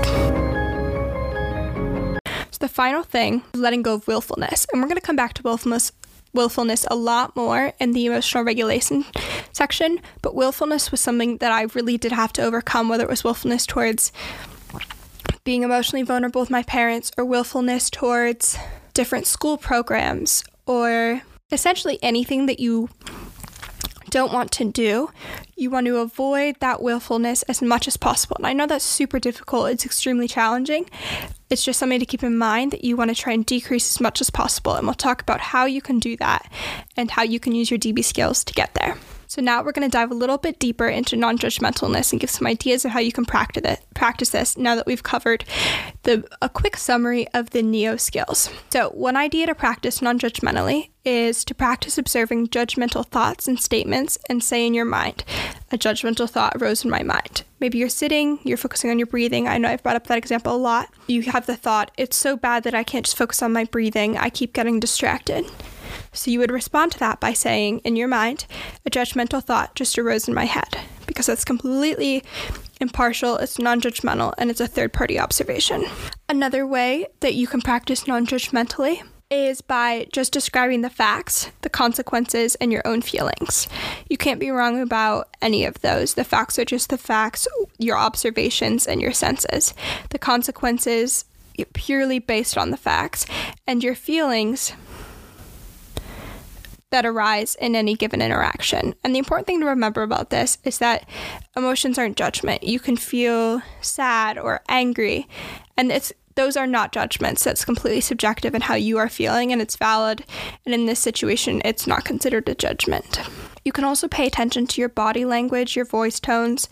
final 2.71 3.03
thing, 3.03 3.43
letting 3.55 3.83
go 3.83 3.95
of 3.95 4.07
willfulness. 4.09 4.67
And 4.73 4.81
we're 4.81 4.89
going 4.89 5.01
to 5.01 5.07
come 5.07 5.17
back 5.17 5.35
to 5.35 5.43
willfulness 5.43 5.93
willfulness 6.33 6.87
a 6.91 6.95
lot 6.95 7.35
more 7.35 7.73
in 7.81 7.93
the 7.93 8.07
emotional 8.07 8.45
regulation 8.45 9.05
section, 9.53 10.01
but 10.23 10.35
willfulness 10.35 10.91
was 10.91 11.01
something 11.01 11.39
that 11.39 11.51
I 11.51 11.63
really 11.75 11.99
did 11.99 12.13
have 12.13 12.33
to 12.35 12.43
overcome, 12.43 12.89
whether 12.89 13.05
it 13.05 13.11
was 13.11 13.25
willfulness 13.25 13.67
towards 13.67 14.13
being 15.43 15.63
emotionally 15.63 16.03
vulnerable 16.03 16.41
with 16.41 16.51
my 16.51 16.63
parents 16.63 17.11
or 17.17 17.25
willfulness 17.25 17.91
towards 17.91 18.57
different 18.95 19.27
school 19.27 19.57
programs 19.57 20.45
or 20.67 21.23
essentially 21.51 21.99
anything 22.03 22.47
that 22.47 22.61
you 22.61 22.89
don't 24.11 24.33
want 24.33 24.51
to 24.53 24.71
do. 24.71 25.11
You 25.57 25.71
want 25.71 25.87
to 25.87 25.99
avoid 25.99 26.57
that 26.61 26.83
willfulness 26.83 27.43
as 27.45 27.63
much 27.63 27.89
as 27.89 27.97
possible. 27.97 28.37
And 28.37 28.47
I 28.47 28.53
know 28.53 28.67
that's 28.67 28.85
super 28.85 29.19
difficult, 29.19 29.71
it's 29.71 29.85
extremely 29.85 30.29
challenging. 30.29 30.87
It's 31.51 31.65
just 31.65 31.81
something 31.81 31.99
to 31.99 32.07
keep 32.07 32.23
in 32.23 32.39
mind 32.39 32.71
that 32.71 32.85
you 32.85 32.97
want 32.97 33.11
to 33.11 33.15
try 33.15 33.33
and 33.33 33.45
decrease 33.45 33.93
as 33.93 34.01
much 34.01 34.21
as 34.21 34.31
possible. 34.31 34.77
And 34.77 34.87
we'll 34.87 34.95
talk 34.95 35.21
about 35.21 35.41
how 35.41 35.65
you 35.65 35.83
can 35.83 35.99
do 35.99 36.17
that 36.19 36.51
and 36.97 37.11
how 37.11 37.25
you 37.25 37.41
can 37.41 37.55
use 37.57 37.73
your 37.73 37.79
DB 37.79 38.05
skills 38.05 38.45
to 38.45 38.55
get 38.55 38.73
there. 38.75 38.97
So 39.31 39.41
now 39.41 39.63
we're 39.63 39.71
going 39.71 39.89
to 39.89 39.97
dive 39.97 40.11
a 40.11 40.15
little 40.15 40.39
bit 40.39 40.59
deeper 40.59 40.89
into 40.89 41.15
non-judgmentalness 41.15 42.11
and 42.11 42.21
give 42.21 42.31
some 42.31 42.49
ideas 42.49 42.85
of 42.85 42.91
how 42.91 42.99
you 42.99 43.13
can 43.13 43.25
practice 43.25 44.31
this 44.31 44.57
now 44.57 44.75
that 44.75 44.87
we've 44.87 45.05
covered 45.05 45.45
the 46.03 46.27
a 46.43 46.49
quick 46.49 46.77
summary 46.77 47.29
of 47.29 47.51
the 47.51 47.63
NEO 47.63 47.95
skills. 47.95 48.51
So, 48.73 48.89
one 48.89 49.17
idea 49.17 49.47
to 49.47 49.55
practice 49.55 50.03
non-judgmentally 50.03 50.89
is 51.05 51.45
to 51.45 51.55
practice 51.55 51.97
observing 51.97 52.49
judgmental 52.49 53.07
thoughts 53.07 53.47
and 53.47 53.61
statements 53.61 54.19
and 54.29 54.43
say 54.43 54.67
in 54.67 54.75
your 54.75 54.85
mind, 54.85 55.23
a 55.71 55.79
judgmental 55.79 56.29
thought 56.29 56.61
rose 56.61 56.85
in 56.85 56.91
my 56.91 57.05
mind. 57.05 57.45
Maybe 57.61 57.79
you're 57.79 57.89
sitting, 57.89 58.41
you're 58.43 58.57
focusing 58.57 58.91
on 58.91 58.99
your 58.99 59.07
breathing. 59.07 59.47
I 59.47 59.59
know 59.59 59.69
I've 59.69 59.85
brought 59.85 59.95
up 59.95 60.09
that 60.09 60.19
example 60.19 60.57
a 60.57 60.59
lot. 60.59 60.89
You 61.07 61.23
have 61.23 61.47
the 61.47 61.57
thought, 61.57 61.93
it's 61.97 62.17
so 62.17 62.37
bad 62.37 62.65
that 62.65 62.75
I 62.75 62.83
can't 62.83 63.05
just 63.05 63.17
focus 63.17 63.43
on 63.43 63.53
my 63.53 63.63
breathing. 63.63 64.19
I 64.19 64.29
keep 64.29 64.53
getting 64.53 64.81
distracted. 64.81 65.49
So 66.13 66.31
you 66.31 66.39
would 66.41 66.51
respond 66.51 66.93
to 66.93 66.99
that 66.99 67.21
by 67.21 67.33
saying, 67.33 67.81
in 67.81 67.97
your 67.97 68.09
mind, 68.09 68.47
a 68.85 68.91
judgmental 68.91 69.43
thought 69.43 69.75
just 69.75 69.99
arose 69.99 70.29
in 70.29 70.35
my 70.35 70.45
head, 70.45 70.79
because 71.07 71.27
that's 71.27 71.45
completely 71.45 72.25
impartial, 72.81 73.37
it's 73.37 73.59
non 73.59 73.81
judgmental, 73.81 74.35
and 74.39 74.51
it's 74.51 74.61
a 74.61 74.67
third 74.67 74.93
party 74.93 75.19
observation. 75.19 75.85
Another 76.29 76.67
way 76.67 77.07
that 77.21 77.35
you 77.35 77.47
can 77.47 77.61
practice 77.61 78.07
non 78.07 78.27
judgmentally 78.27 79.03
is 79.31 79.61
by 79.61 80.09
just 80.13 80.33
describing 80.33 80.81
the 80.81 80.91
facts, 80.91 81.51
the 81.63 81.71
consequences, 81.71 82.57
and 82.57 82.73
your 82.73 82.83
own 82.85 83.01
feelings. 83.01 83.69
You 84.09 84.17
can't 84.17 84.41
be 84.41 84.51
wrong 84.51 84.81
about 84.81 85.29
any 85.41 85.65
of 85.65 85.81
those. 85.83 86.15
The 86.15 86.25
facts 86.25 86.59
are 86.59 86.65
just 86.65 86.91
the 86.91 86.99
facts, 86.99 87.47
your 87.79 87.97
observations, 87.97 88.89
and 88.89 89.01
your 89.01 89.13
senses. 89.13 89.73
The 90.09 90.19
consequences, 90.19 91.27
purely 91.75 92.19
based 92.19 92.59
on 92.59 92.71
the 92.71 92.77
facts, 92.77 93.25
and 93.69 93.85
your 93.85 93.95
feelings 93.95 94.73
that 96.91 97.07
arise 97.07 97.55
in 97.57 97.77
any 97.77 97.95
given 97.95 98.21
interaction. 98.21 98.95
And 99.05 99.15
the 99.15 99.19
important 99.19 99.47
thing 99.47 99.61
to 99.61 99.67
remember 99.67 100.03
about 100.03 100.31
this 100.31 100.59
is 100.65 100.79
that 100.79 101.09
emotions 101.57 101.99
aren't 101.99 102.17
judgment. 102.17 102.63
You 102.63 102.81
can 102.81 102.97
feel 102.97 103.63
sad 103.81 104.39
or 104.39 104.61
angry, 104.69 105.29
and 105.77 105.91
it's 105.93 106.13
those 106.37 106.57
are 106.57 106.67
not 106.67 106.93
judgments. 106.93 107.45
That's 107.45 107.65
completely 107.65 108.01
subjective 108.01 108.55
in 108.55 108.63
how 108.63 108.75
you 108.75 108.99
are 108.99 109.09
feeling, 109.09 109.53
and 109.53 109.61
it's 109.61 109.77
valid. 109.77 110.25
And 110.65 110.75
in 110.75 110.87
this 110.87 111.01
situation, 111.01 111.61
it's 111.65 111.87
not 111.87 112.05
considered 112.05 112.49
a 112.49 112.55
judgment. 112.55 113.21
You 113.65 113.73
can 113.73 113.85
also 113.85 114.09
pay 114.09 114.27
attention 114.27 114.67
to 114.69 114.81
your 114.81 114.89
body 114.89 115.25
language, 115.25 115.77
your 115.77 115.85
voice 115.85 116.19
tones, 116.19 116.69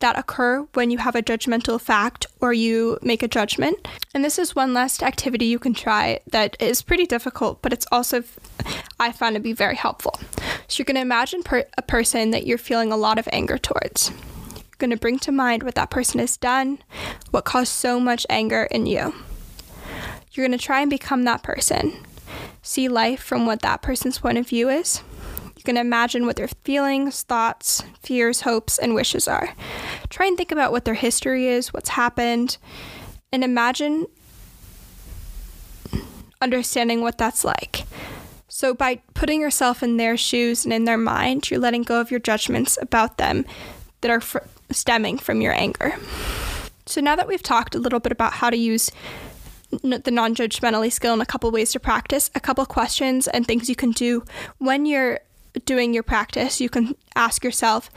that 0.00 0.18
occur 0.18 0.66
when 0.74 0.90
you 0.90 0.98
have 0.98 1.14
a 1.14 1.22
judgmental 1.22 1.80
fact 1.80 2.26
or 2.40 2.52
you 2.52 2.98
make 3.02 3.22
a 3.22 3.28
judgment. 3.28 3.86
And 4.12 4.24
this 4.24 4.38
is 4.38 4.54
one 4.54 4.74
last 4.74 5.02
activity 5.02 5.46
you 5.46 5.58
can 5.58 5.74
try 5.74 6.20
that 6.30 6.56
is 6.60 6.82
pretty 6.82 7.06
difficult, 7.06 7.62
but 7.62 7.72
it's 7.72 7.86
also, 7.90 8.22
I 8.98 9.12
found 9.12 9.34
to 9.36 9.40
be 9.40 9.52
very 9.52 9.76
helpful. 9.76 10.18
So 10.68 10.78
you're 10.78 10.84
going 10.84 10.96
to 10.96 11.00
imagine 11.00 11.42
per- 11.42 11.66
a 11.78 11.82
person 11.82 12.30
that 12.32 12.46
you're 12.46 12.58
feeling 12.58 12.92
a 12.92 12.96
lot 12.96 13.18
of 13.18 13.28
anger 13.32 13.58
towards. 13.58 14.10
You're 14.54 14.78
going 14.78 14.90
to 14.90 14.96
bring 14.96 15.18
to 15.20 15.32
mind 15.32 15.62
what 15.62 15.76
that 15.76 15.90
person 15.90 16.20
has 16.20 16.36
done, 16.36 16.80
what 17.30 17.44
caused 17.44 17.72
so 17.72 18.00
much 18.00 18.26
anger 18.28 18.64
in 18.64 18.86
you. 18.86 19.14
You're 20.32 20.46
going 20.46 20.58
to 20.58 20.64
try 20.64 20.80
and 20.80 20.90
become 20.90 21.24
that 21.24 21.42
person. 21.42 22.04
See 22.62 22.88
life 22.88 23.22
from 23.22 23.46
what 23.46 23.62
that 23.62 23.82
person's 23.82 24.18
point 24.18 24.38
of 24.38 24.48
view 24.48 24.68
is 24.68 25.02
can 25.64 25.76
imagine 25.76 26.26
what 26.26 26.36
their 26.36 26.48
feelings, 26.48 27.22
thoughts, 27.22 27.82
fears, 28.00 28.42
hopes, 28.42 28.78
and 28.78 28.94
wishes 28.94 29.26
are. 29.26 29.50
Try 30.10 30.26
and 30.26 30.36
think 30.36 30.52
about 30.52 30.72
what 30.72 30.84
their 30.84 30.94
history 30.94 31.48
is, 31.48 31.72
what's 31.72 31.90
happened, 31.90 32.58
and 33.32 33.42
imagine 33.42 34.06
understanding 36.40 37.00
what 37.00 37.18
that's 37.18 37.44
like. 37.44 37.84
So, 38.48 38.74
by 38.74 39.00
putting 39.14 39.40
yourself 39.40 39.82
in 39.82 39.96
their 39.96 40.16
shoes 40.16 40.64
and 40.64 40.72
in 40.72 40.84
their 40.84 40.98
mind, 40.98 41.50
you're 41.50 41.58
letting 41.58 41.82
go 41.82 42.00
of 42.00 42.10
your 42.10 42.20
judgments 42.20 42.78
about 42.80 43.18
them 43.18 43.44
that 44.02 44.10
are 44.10 44.20
fr- 44.20 44.38
stemming 44.70 45.18
from 45.18 45.40
your 45.40 45.52
anger. 45.52 45.96
So, 46.86 47.00
now 47.00 47.16
that 47.16 47.26
we've 47.26 47.42
talked 47.42 47.74
a 47.74 47.80
little 47.80 47.98
bit 47.98 48.12
about 48.12 48.34
how 48.34 48.50
to 48.50 48.56
use 48.56 48.92
the 49.70 50.10
non 50.10 50.36
judgmentally 50.36 50.92
skill 50.92 51.14
and 51.14 51.22
a 51.22 51.26
couple 51.26 51.50
ways 51.50 51.72
to 51.72 51.80
practice, 51.80 52.30
a 52.34 52.40
couple 52.40 52.64
questions 52.66 53.26
and 53.26 53.44
things 53.44 53.68
you 53.68 53.74
can 53.74 53.90
do 53.90 54.22
when 54.58 54.86
you're 54.86 55.18
doing 55.64 55.94
your 55.94 56.02
practice, 56.02 56.60
you 56.60 56.68
can 56.68 56.96
ask 57.14 57.44
yourself 57.44 57.90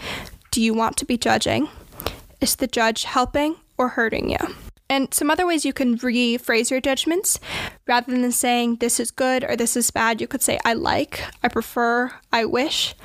do 0.51 0.61
you 0.61 0.73
want 0.73 0.97
to 0.97 1.05
be 1.05 1.17
judging? 1.17 1.69
Is 2.41 2.55
the 2.55 2.67
judge 2.67 3.03
helping 3.03 3.57
or 3.77 3.89
hurting 3.89 4.29
you? 4.29 4.37
And 4.89 5.13
some 5.13 5.29
other 5.29 5.45
ways 5.45 5.65
you 5.65 5.73
can 5.73 5.97
rephrase 5.97 6.71
your 6.71 6.79
judgments 6.79 7.39
rather 7.85 8.11
than 8.11 8.31
saying 8.31 8.77
this 8.77 8.99
is 8.99 9.11
good 9.11 9.43
or 9.43 9.55
this 9.55 9.75
is 9.75 9.91
bad, 9.91 10.21
you 10.21 10.27
could 10.27 10.41
say 10.41 10.59
I 10.63 10.73
like, 10.73 11.21
I 11.43 11.49
prefer, 11.49 12.13
I 12.31 12.45
wish. 12.45 12.95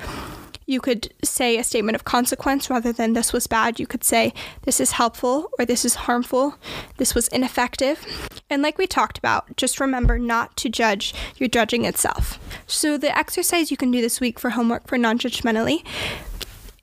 You 0.73 0.81
could 0.81 1.13
say 1.23 1.59
a 1.59 1.63
statement 1.63 1.95
of 1.95 2.03
consequence 2.03 2.67
rather 2.67 2.91
than 2.91 3.13
this 3.13 3.31
was 3.31 3.45
bad. 3.45 3.79
You 3.79 3.85
could 3.85 4.03
say 4.03 4.33
this 4.63 4.79
is 4.79 4.93
helpful 4.93 5.51
or 5.59 5.65
this 5.65 5.85
is 5.85 5.93
harmful, 5.93 6.55
this 6.97 7.13
was 7.13 7.27
ineffective. 7.27 8.03
And 8.49 8.63
like 8.63 8.79
we 8.79 8.87
talked 8.87 9.19
about, 9.19 9.55
just 9.55 9.79
remember 9.79 10.17
not 10.17 10.57
to 10.57 10.69
judge 10.69 11.13
your 11.37 11.47
judging 11.47 11.85
itself. 11.85 12.39
So, 12.65 12.97
the 12.97 13.15
exercise 13.15 13.69
you 13.69 13.77
can 13.77 13.91
do 13.91 14.01
this 14.01 14.19
week 14.19 14.39
for 14.39 14.49
homework 14.49 14.87
for 14.87 14.97
non 14.97 15.19
judgmentally 15.19 15.85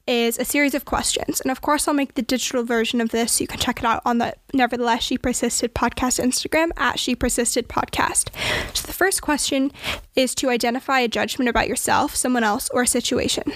is 0.06 0.38
a 0.38 0.44
series 0.44 0.74
of 0.74 0.84
questions. 0.84 1.40
And 1.40 1.50
of 1.50 1.60
course, 1.60 1.86
I'll 1.86 1.94
make 1.94 2.14
the 2.14 2.22
digital 2.22 2.64
version 2.64 3.00
of 3.00 3.10
this. 3.10 3.32
So 3.32 3.42
you 3.42 3.48
can 3.48 3.60
check 3.60 3.78
it 3.78 3.84
out 3.84 4.02
on 4.04 4.18
the 4.18 4.34
Nevertheless 4.52 5.02
She 5.02 5.18
Persisted 5.18 5.74
podcast 5.74 6.22
Instagram 6.22 6.70
at 6.76 6.98
She 6.98 7.14
Persisted 7.14 7.68
Podcast. 7.68 8.30
So 8.74 8.86
the 8.86 8.92
first 8.92 9.22
question 9.22 9.72
is 10.16 10.34
to 10.36 10.50
identify 10.50 11.00
a 11.00 11.08
judgment 11.08 11.48
about 11.48 11.68
yourself, 11.68 12.16
someone 12.16 12.44
else, 12.44 12.68
or 12.70 12.82
a 12.82 12.86
situation. 12.86 13.52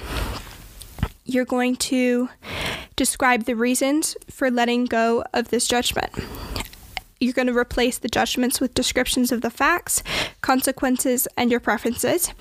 You're 1.24 1.44
going 1.44 1.76
to 1.76 2.28
describe 2.96 3.44
the 3.44 3.56
reasons 3.56 4.16
for 4.30 4.50
letting 4.50 4.84
go 4.84 5.24
of 5.32 5.48
this 5.48 5.66
judgment. 5.66 6.12
You're 7.20 7.32
going 7.32 7.48
to 7.48 7.56
replace 7.56 7.98
the 7.98 8.08
judgments 8.08 8.60
with 8.60 8.74
descriptions 8.74 9.32
of 9.32 9.40
the 9.40 9.50
facts, 9.50 10.02
consequences, 10.42 11.26
and 11.36 11.50
your 11.50 11.60
preferences. 11.60 12.32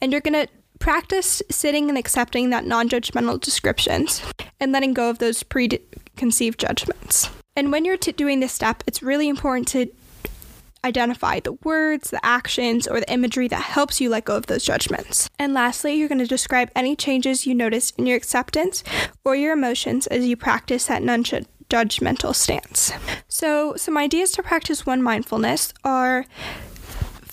And 0.00 0.10
you're 0.10 0.22
going 0.22 0.46
to 0.46 0.48
practice 0.84 1.40
sitting 1.50 1.88
and 1.88 1.96
accepting 1.96 2.50
that 2.50 2.66
non 2.66 2.90
judgmental 2.90 3.40
descriptions 3.40 4.20
and 4.60 4.70
letting 4.70 4.92
go 4.92 5.08
of 5.08 5.18
those 5.18 5.42
preconceived 5.42 6.60
judgments. 6.60 7.30
And 7.56 7.72
when 7.72 7.86
you're 7.86 7.96
t- 7.96 8.12
doing 8.12 8.40
this 8.40 8.52
step, 8.52 8.84
it's 8.86 9.02
really 9.02 9.30
important 9.30 9.66
to 9.68 9.86
identify 10.84 11.40
the 11.40 11.54
words, 11.64 12.10
the 12.10 12.22
actions, 12.22 12.86
or 12.86 13.00
the 13.00 13.10
imagery 13.10 13.48
that 13.48 13.62
helps 13.62 13.98
you 13.98 14.10
let 14.10 14.26
go 14.26 14.36
of 14.36 14.44
those 14.44 14.62
judgments. 14.62 15.30
And 15.38 15.54
lastly, 15.54 15.94
you're 15.94 16.10
going 16.10 16.18
to 16.18 16.26
describe 16.26 16.70
any 16.76 16.94
changes 16.94 17.46
you 17.46 17.54
notice 17.54 17.92
in 17.92 18.04
your 18.04 18.18
acceptance 18.18 18.84
or 19.24 19.34
your 19.34 19.54
emotions 19.54 20.06
as 20.08 20.26
you 20.26 20.36
practice 20.36 20.84
that 20.88 21.02
non 21.02 21.24
judgmental 21.24 22.34
stance. 22.34 22.92
So, 23.26 23.74
some 23.76 23.96
ideas 23.96 24.32
to 24.32 24.42
practice 24.42 24.84
one 24.84 25.02
mindfulness 25.02 25.72
are 25.82 26.26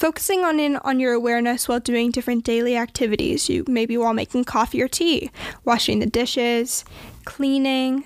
focusing 0.01 0.43
on 0.43 0.59
in 0.59 0.77
on 0.77 0.99
your 0.99 1.13
awareness 1.13 1.67
while 1.67 1.79
doing 1.79 2.09
different 2.09 2.43
daily 2.43 2.75
activities. 2.75 3.47
You 3.47 3.63
maybe 3.67 3.95
while 3.97 4.15
making 4.15 4.45
coffee 4.45 4.81
or 4.81 4.87
tea 4.87 5.29
washing 5.63 5.99
the 5.99 6.07
dishes 6.07 6.83
cleaning 7.23 8.05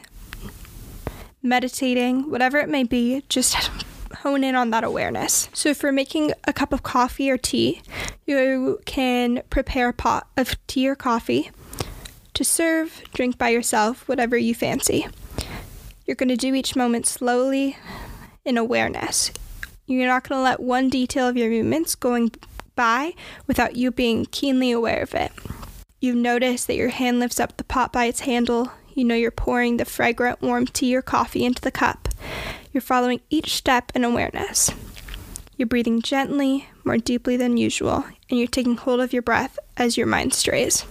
meditating 1.42 2.30
whatever 2.30 2.58
it 2.58 2.68
may 2.68 2.84
be 2.84 3.24
just 3.30 3.56
hone 4.18 4.44
in 4.44 4.56
on 4.56 4.72
that 4.72 4.84
awareness. 4.84 5.48
So 5.54 5.70
if 5.70 5.82
you're 5.82 5.94
making 5.94 6.34
a 6.44 6.52
cup 6.52 6.74
of 6.74 6.84
coffee 6.84 7.32
or 7.32 7.38
tea 7.38 7.82
you 8.26 8.82
can 8.86 9.42
prepare 9.50 9.88
a 9.88 9.94
pot 9.94 10.28
of 10.36 10.58
tea 10.68 10.90
or 10.90 10.96
coffee 10.96 11.50
to 12.34 12.44
serve 12.44 13.04
drink 13.14 13.38
by 13.38 13.48
yourself 13.48 14.06
whatever 14.06 14.38
you 14.38 14.54
fancy. 14.54 15.08
You're 16.06 16.16
going 16.16 16.28
to 16.28 16.36
do 16.36 16.54
each 16.54 16.76
moment 16.76 17.08
slowly 17.08 17.78
in 18.44 18.58
awareness 18.58 19.32
you're 19.88 20.08
not 20.08 20.28
going 20.28 20.40
to 20.40 20.44
let 20.44 20.60
one 20.60 20.90
detail 20.90 21.28
of 21.28 21.38
your 21.38 21.50
movements 21.50 21.96
going 21.96 22.32
by 22.76 23.14
without 23.48 23.76
you 23.76 23.92
being 23.92 24.26
keenly 24.26 24.72
aware 24.72 25.02
of 25.02 25.14
it. 25.14 25.32
You 26.00 26.14
notice 26.14 26.66
that 26.66 26.76
your 26.76 26.90
hand 26.90 27.20
lifts 27.20 27.40
up 27.40 27.58
the 27.58 27.64
pot 27.64 27.94
by 27.94 28.06
its 28.06 28.22
handle. 28.22 28.72
You 28.94 29.04
know 29.04 29.16
you're 29.16 29.32
pouring 29.32 29.78
the 29.78 29.86
fragrant 29.86 30.42
warm 30.42 30.66
tea 30.68 30.96
or 30.96 31.02
coffee 31.02 31.46
into 31.46 31.62
the 31.62 31.72
cup. 31.72 32.10
You're 32.72 32.82
following 32.82 33.22
each 33.30 33.56
step 33.56 33.92
in 33.96 34.04
awareness. 34.04 34.72
You're 35.58 35.68
breathing 35.68 36.02
gently, 36.02 36.68
more 36.84 36.98
deeply 36.98 37.38
than 37.38 37.58
usual, 37.58 38.06
and 38.30 38.40
you're 38.40 38.48
taking 38.48 38.76
hold 38.76 39.00
of 39.00 39.14
your 39.14 39.22
breath 39.22 39.58
as 39.78 39.98
your 39.98 40.08
mind 40.08 40.34
strays. 40.34 40.86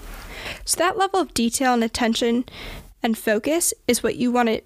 So 0.64 0.78
that 0.78 0.96
level 0.96 1.20
of 1.20 1.34
detail 1.34 1.74
and 1.74 1.84
attention 1.84 2.44
and 3.02 3.18
focus 3.18 3.74
is 3.86 4.02
what 4.02 4.16
you 4.16 4.32
want 4.32 4.48
to 4.48 4.62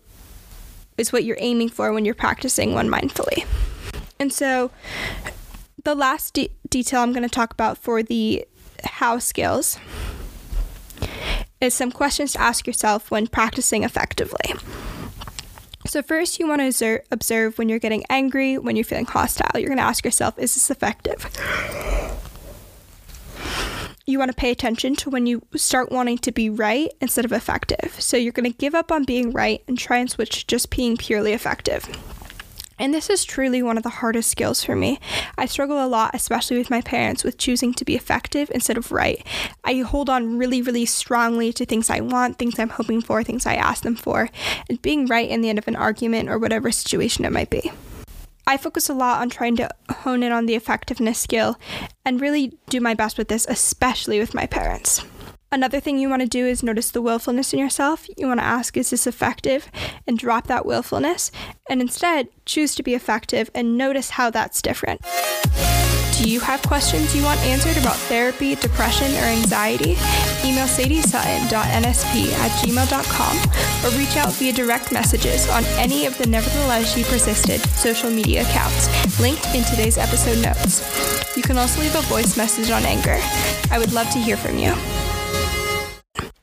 is 0.97 1.13
what 1.13 1.25
you're 1.25 1.37
aiming 1.39 1.69
for 1.69 1.93
when 1.93 2.05
you're 2.05 2.15
practicing 2.15 2.75
one 2.75 2.89
mindfully. 2.89 3.47
And 4.19 4.33
so 4.33 4.71
the 5.85 5.95
last 5.95 6.35
de- 6.35 6.51
detail 6.69 7.01
I'm 7.01 7.13
going 7.13 7.23
to 7.23 7.29
talk 7.29 7.53
about 7.53 7.79
for 7.79 8.03
the 8.03 8.47
how 8.85 9.19
skills 9.19 9.79
is 11.61 11.75
some 11.75 11.91
questions 11.91 12.33
to 12.33 12.41
ask 12.41 12.67
yourself 12.67 13.11
when 13.11 13.27
practicing 13.27 13.83
effectively. 13.83 14.55
So, 15.87 16.03
first, 16.03 16.39
you 16.39 16.47
want 16.47 16.61
to 16.77 17.03
observe 17.11 17.57
when 17.57 17.69
you're 17.69 17.79
getting 17.79 18.05
angry, 18.11 18.59
when 18.59 18.77
you're 18.77 18.85
feeling 18.85 19.07
hostile. 19.07 19.59
You're 19.59 19.69
going 19.69 19.79
to 19.79 19.85
ask 19.85 20.05
yourself, 20.05 20.39
is 20.39 20.55
this 20.55 20.71
effective? 20.71 21.25
You 24.05 24.19
want 24.19 24.31
to 24.31 24.37
pay 24.37 24.51
attention 24.51 24.97
to 24.97 25.11
when 25.11 25.27
you 25.27 25.43
start 25.55 25.91
wanting 25.91 26.19
to 26.19 26.33
be 26.33 26.51
right 26.51 26.91
instead 27.01 27.25
of 27.25 27.33
effective. 27.33 27.97
So, 27.99 28.17
you're 28.17 28.33
going 28.33 28.51
to 28.51 28.59
give 28.59 28.75
up 28.75 28.93
on 28.93 29.05
being 29.05 29.33
right 29.33 29.63
and 29.67 29.79
try 29.79 29.99
and 29.99 30.11
switch 30.11 30.41
to 30.41 30.47
just 30.47 30.71
being 30.71 30.97
purely 30.97 31.33
effective. 31.33 31.89
And 32.79 32.95
this 32.95 33.11
is 33.11 33.25
truly 33.25 33.63
one 33.63 33.77
of 33.77 33.83
the 33.83 33.89
hardest 33.89 34.31
skills 34.31 34.63
for 34.63 34.77
me. 34.77 35.01
I 35.37 35.47
struggle 35.47 35.85
a 35.85 35.89
lot, 35.89 36.15
especially 36.15 36.59
with 36.59 36.71
my 36.71 36.81
parents, 36.81 37.25
with 37.25 37.39
choosing 37.39 37.75
to 37.75 37.85
be 37.85 37.97
effective 37.97 38.51
instead 38.55 38.77
of 38.77 38.93
right. 38.93 39.27
I 39.65 39.75
hold 39.81 40.09
on 40.09 40.39
really, 40.39 40.63
really 40.63 40.87
strongly 40.87 41.53
to 41.55 41.67
things 41.67 41.91
I 41.91 42.01
want, 42.01 42.39
things 42.39 42.59
I'm 42.59 42.69
hoping 42.69 43.01
for, 43.01 43.23
things 43.23 43.47
I 43.47 43.55
ask 43.55 43.83
them 43.83 43.97
for, 43.97 44.31
and 44.69 44.81
being 44.81 45.07
right 45.07 45.29
in 45.29 45.41
the 45.41 45.49
end 45.49 45.59
of 45.59 45.69
an 45.69 45.77
argument 45.77 46.29
or 46.29 46.39
whatever 46.39 46.71
situation 46.71 47.25
it 47.25 47.33
might 47.33 47.51
be. 47.51 47.73
I 48.47 48.57
focus 48.57 48.89
a 48.89 48.95
lot 48.95 49.21
on 49.21 49.29
trying 49.29 49.57
to 49.57 49.69
hone 49.91 50.23
in 50.23 50.33
on 50.33 50.47
the 50.47 50.55
effectiveness 50.55 51.19
skill 51.19 51.59
and 52.05 52.21
really 52.21 52.57
do 52.71 52.81
my 52.81 52.95
best 52.95 53.19
with 53.19 53.29
this, 53.29 53.47
especially 53.47 54.19
with 54.19 54.33
my 54.33 54.47
parents. 54.47 55.05
Another 55.51 55.81
thing 55.81 55.99
you 55.99 56.11
want 56.11 56.21
to 56.21 56.29
do 56.29 56.47
is 56.47 56.63
notice 56.63 56.91
the 56.91 57.01
willfulness 57.01 57.55
in 57.55 57.59
yourself. 57.59 58.07
You 58.19 58.27
want 58.27 58.41
to 58.41 58.45
ask, 58.45 58.77
is 58.77 58.91
this 58.91 59.07
effective? 59.07 59.71
And 60.07 60.19
drop 60.19 60.47
that 60.49 60.67
willfulness. 60.67 61.31
And 61.71 61.81
instead, 61.81 62.29
choose 62.45 62.75
to 62.75 62.83
be 62.83 62.95
effective 62.95 63.51
and 63.55 63.79
notice 63.79 64.11
how 64.11 64.29
that's 64.31 64.61
different. 64.61 65.01
Do 66.19 66.29
you 66.29 66.41
have 66.41 66.61
questions 66.63 67.15
you 67.15 67.23
want 67.23 67.41
answered 67.43 67.79
about 67.79 67.95
therapy, 67.95 68.57
depression, 68.57 69.11
or 69.15 69.25
anxiety? 69.25 69.93
Email 70.45 70.67
sadiesutton.nsp 70.67 72.33
at 72.33 72.51
gmail.com 72.61 73.37
or 73.87 73.97
reach 73.97 74.17
out 74.17 74.33
via 74.33 74.53
direct 74.53 74.93
messages 74.93 75.49
on 75.49 75.65
any 75.79 76.07
of 76.07 76.19
the 76.19 76.27
Nevertheless 76.27 76.93
She 76.93 77.05
Persisted 77.05 77.61
social 77.71 78.11
media 78.11 78.43
accounts 78.43 79.21
linked 79.21 79.47
in 79.55 79.63
today's 79.65 79.97
episode 79.97 80.43
notes. 80.43 81.37
You 81.37 81.43
can 81.43 81.57
also 81.57 81.81
leave 81.81 81.95
a 81.95 82.03
voice 82.03 82.37
message 82.37 82.71
on 82.71 82.83
Anchor. 82.83 83.19
I 83.71 83.79
would 83.79 83.93
love 83.93 84.11
to 84.11 84.19
hear 84.19 84.37
from 84.37 84.59
you. 84.59 84.75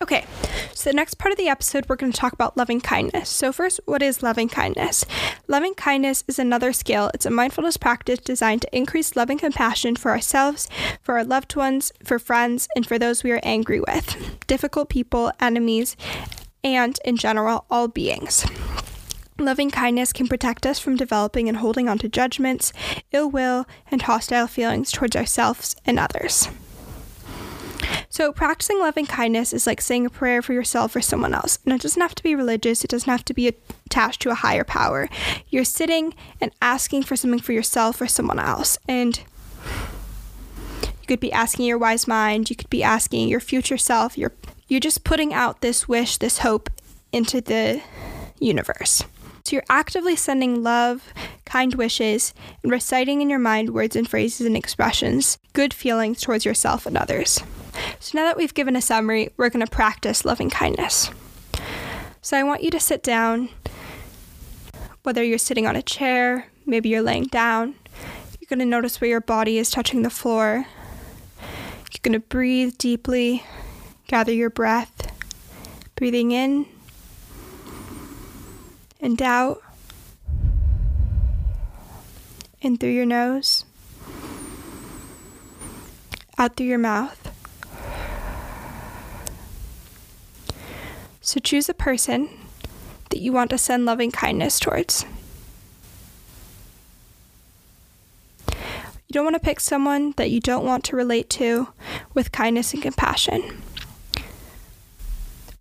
Okay, 0.01 0.25
so 0.73 0.89
the 0.89 0.95
next 0.95 1.17
part 1.17 1.31
of 1.31 1.37
the 1.37 1.47
episode, 1.47 1.87
we're 1.87 1.95
going 1.95 2.11
to 2.11 2.17
talk 2.17 2.33
about 2.33 2.57
loving 2.57 2.81
kindness. 2.81 3.29
So, 3.29 3.53
first, 3.53 3.79
what 3.85 4.01
is 4.01 4.21
loving 4.21 4.49
kindness? 4.49 5.05
Loving 5.47 5.73
kindness 5.73 6.25
is 6.27 6.37
another 6.37 6.73
skill. 6.73 7.09
It's 7.13 7.25
a 7.25 7.29
mindfulness 7.29 7.77
practice 7.77 8.19
designed 8.19 8.63
to 8.63 8.75
increase 8.75 9.15
loving 9.15 9.37
compassion 9.37 9.95
for 9.95 10.11
ourselves, 10.11 10.67
for 11.01 11.17
our 11.17 11.23
loved 11.23 11.55
ones, 11.55 11.93
for 12.03 12.19
friends, 12.19 12.67
and 12.75 12.85
for 12.85 12.99
those 12.99 13.23
we 13.23 13.31
are 13.31 13.39
angry 13.41 13.79
with, 13.79 14.37
difficult 14.47 14.89
people, 14.89 15.31
enemies, 15.39 15.95
and 16.61 16.99
in 17.05 17.15
general, 17.15 17.65
all 17.71 17.87
beings. 17.87 18.45
Loving 19.39 19.71
kindness 19.71 20.11
can 20.11 20.27
protect 20.27 20.65
us 20.65 20.77
from 20.77 20.97
developing 20.97 21.47
and 21.47 21.57
holding 21.57 21.87
on 21.87 21.99
to 21.99 22.09
judgments, 22.09 22.73
ill 23.13 23.29
will, 23.29 23.65
and 23.89 24.01
hostile 24.01 24.47
feelings 24.47 24.91
towards 24.91 25.15
ourselves 25.15 25.75
and 25.85 25.97
others. 25.99 26.49
So, 28.15 28.31
practicing 28.31 28.79
loving 28.79 29.07
kindness 29.07 29.51
is 29.51 29.67
like 29.67 29.81
saying 29.81 30.05
a 30.05 30.09
prayer 30.09 30.41
for 30.41 30.53
yourself 30.53 30.95
or 30.95 31.01
someone 31.01 31.33
else. 31.33 31.59
And 31.65 31.73
it 31.73 31.81
doesn't 31.81 32.01
have 32.01 32.15
to 32.15 32.23
be 32.23 32.33
religious, 32.33 32.81
it 32.81 32.89
doesn't 32.89 33.11
have 33.11 33.25
to 33.25 33.33
be 33.33 33.49
attached 33.49 34.21
to 34.21 34.29
a 34.29 34.35
higher 34.35 34.63
power. 34.63 35.09
You're 35.49 35.65
sitting 35.65 36.15
and 36.39 36.53
asking 36.61 37.03
for 37.03 37.17
something 37.17 37.41
for 37.41 37.51
yourself 37.51 37.99
or 37.99 38.07
someone 38.07 38.39
else. 38.39 38.77
And 38.87 39.17
you 40.77 41.07
could 41.09 41.19
be 41.19 41.33
asking 41.33 41.65
your 41.65 41.77
wise 41.77 42.07
mind, 42.07 42.49
you 42.49 42.55
could 42.55 42.69
be 42.69 42.83
asking 42.83 43.27
your 43.27 43.41
future 43.41 43.77
self. 43.77 44.17
You're, 44.17 44.31
you're 44.69 44.79
just 44.79 45.03
putting 45.03 45.33
out 45.33 45.59
this 45.59 45.89
wish, 45.89 46.15
this 46.15 46.37
hope 46.37 46.69
into 47.11 47.41
the 47.41 47.81
universe. 48.39 49.03
So 49.43 49.57
you're 49.57 49.63
actively 49.69 50.15
sending 50.15 50.63
love, 50.63 51.11
kind 51.43 51.75
wishes, 51.75 52.33
and 52.63 52.71
reciting 52.71 53.21
in 53.21 53.29
your 53.29 53.39
mind 53.39 53.71
words 53.71 53.93
and 53.93 54.09
phrases 54.09 54.47
and 54.47 54.55
expressions, 54.55 55.37
good 55.51 55.73
feelings 55.73 56.21
towards 56.21 56.45
yourself 56.45 56.85
and 56.85 56.97
others. 56.97 57.43
So 57.99 58.17
now 58.17 58.25
that 58.25 58.37
we've 58.37 58.53
given 58.53 58.75
a 58.75 58.81
summary, 58.81 59.29
we're 59.37 59.49
going 59.49 59.65
to 59.65 59.71
practice 59.71 60.25
loving 60.25 60.49
kindness. 60.49 61.09
So 62.21 62.37
I 62.37 62.43
want 62.43 62.63
you 62.63 62.71
to 62.71 62.79
sit 62.79 63.03
down, 63.03 63.49
whether 65.03 65.23
you're 65.23 65.37
sitting 65.37 65.67
on 65.67 65.75
a 65.75 65.81
chair, 65.81 66.47
maybe 66.65 66.89
you're 66.89 67.01
laying 67.01 67.25
down. 67.25 67.75
You're 68.39 68.47
going 68.49 68.59
to 68.59 68.65
notice 68.65 68.99
where 69.01 69.09
your 69.09 69.21
body 69.21 69.57
is 69.57 69.69
touching 69.69 70.01
the 70.01 70.09
floor. 70.09 70.65
You're 71.39 72.01
going 72.01 72.13
to 72.13 72.19
breathe 72.19 72.77
deeply, 72.77 73.43
gather 74.07 74.33
your 74.33 74.49
breath, 74.49 75.11
breathing 75.95 76.31
in 76.31 76.67
and 78.99 79.21
out, 79.21 79.61
in 82.61 82.77
through 82.77 82.89
your 82.89 83.05
nose, 83.05 83.65
out 86.37 86.55
through 86.55 86.67
your 86.67 86.77
mouth. 86.79 87.24
So 91.25 91.39
choose 91.39 91.67
a 91.67 91.73
person 91.73 92.29
that 93.09 93.19
you 93.19 93.33
want 93.33 93.49
to 93.49 93.57
send 93.57 93.83
loving 93.83 94.11
kindness 94.11 94.59
towards. 94.59 95.05
You 98.47 99.11
don't 99.11 99.23
want 99.25 99.33
to 99.33 99.39
pick 99.39 99.59
someone 99.59 100.13
that 100.17 100.29
you 100.29 100.39
don't 100.39 100.63
want 100.63 100.83
to 100.83 100.95
relate 100.95 101.27
to 101.31 101.69
with 102.13 102.31
kindness 102.31 102.75
and 102.75 102.83
compassion. 102.83 103.63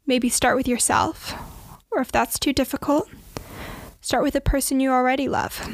Maybe 0.07 0.29
start 0.29 0.55
with 0.59 0.69
yourself, 0.69 1.33
or 1.91 2.03
if 2.03 2.13
that's 2.13 2.39
too 2.39 2.53
difficult, 2.53 3.09
start 4.03 4.23
with 4.23 4.37
a 4.37 4.43
person 4.43 4.81
you 4.81 4.91
already 4.91 5.29
love. 5.29 5.67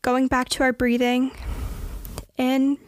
Going 0.00 0.28
back 0.28 0.48
to 0.48 0.62
our 0.62 0.72
breathing, 0.72 1.30
in 2.38 2.78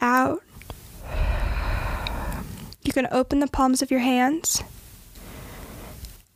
out. 0.00 0.42
You 2.82 2.92
can 2.92 3.08
open 3.10 3.40
the 3.40 3.46
palms 3.46 3.82
of 3.82 3.90
your 3.90 4.00
hands 4.00 4.62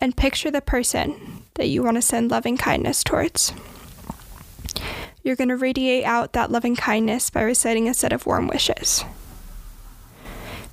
and 0.00 0.16
picture 0.16 0.50
the 0.50 0.60
person 0.60 1.44
that 1.54 1.68
you 1.68 1.82
want 1.82 1.96
to 1.96 2.02
send 2.02 2.30
loving 2.30 2.56
kindness 2.56 3.04
towards. 3.04 3.52
You're 5.22 5.36
going 5.36 5.48
to 5.48 5.56
radiate 5.56 6.04
out 6.04 6.32
that 6.32 6.50
loving 6.50 6.74
kindness 6.74 7.30
by 7.30 7.42
reciting 7.42 7.88
a 7.88 7.94
set 7.94 8.12
of 8.12 8.26
warm 8.26 8.48
wishes. 8.48 9.04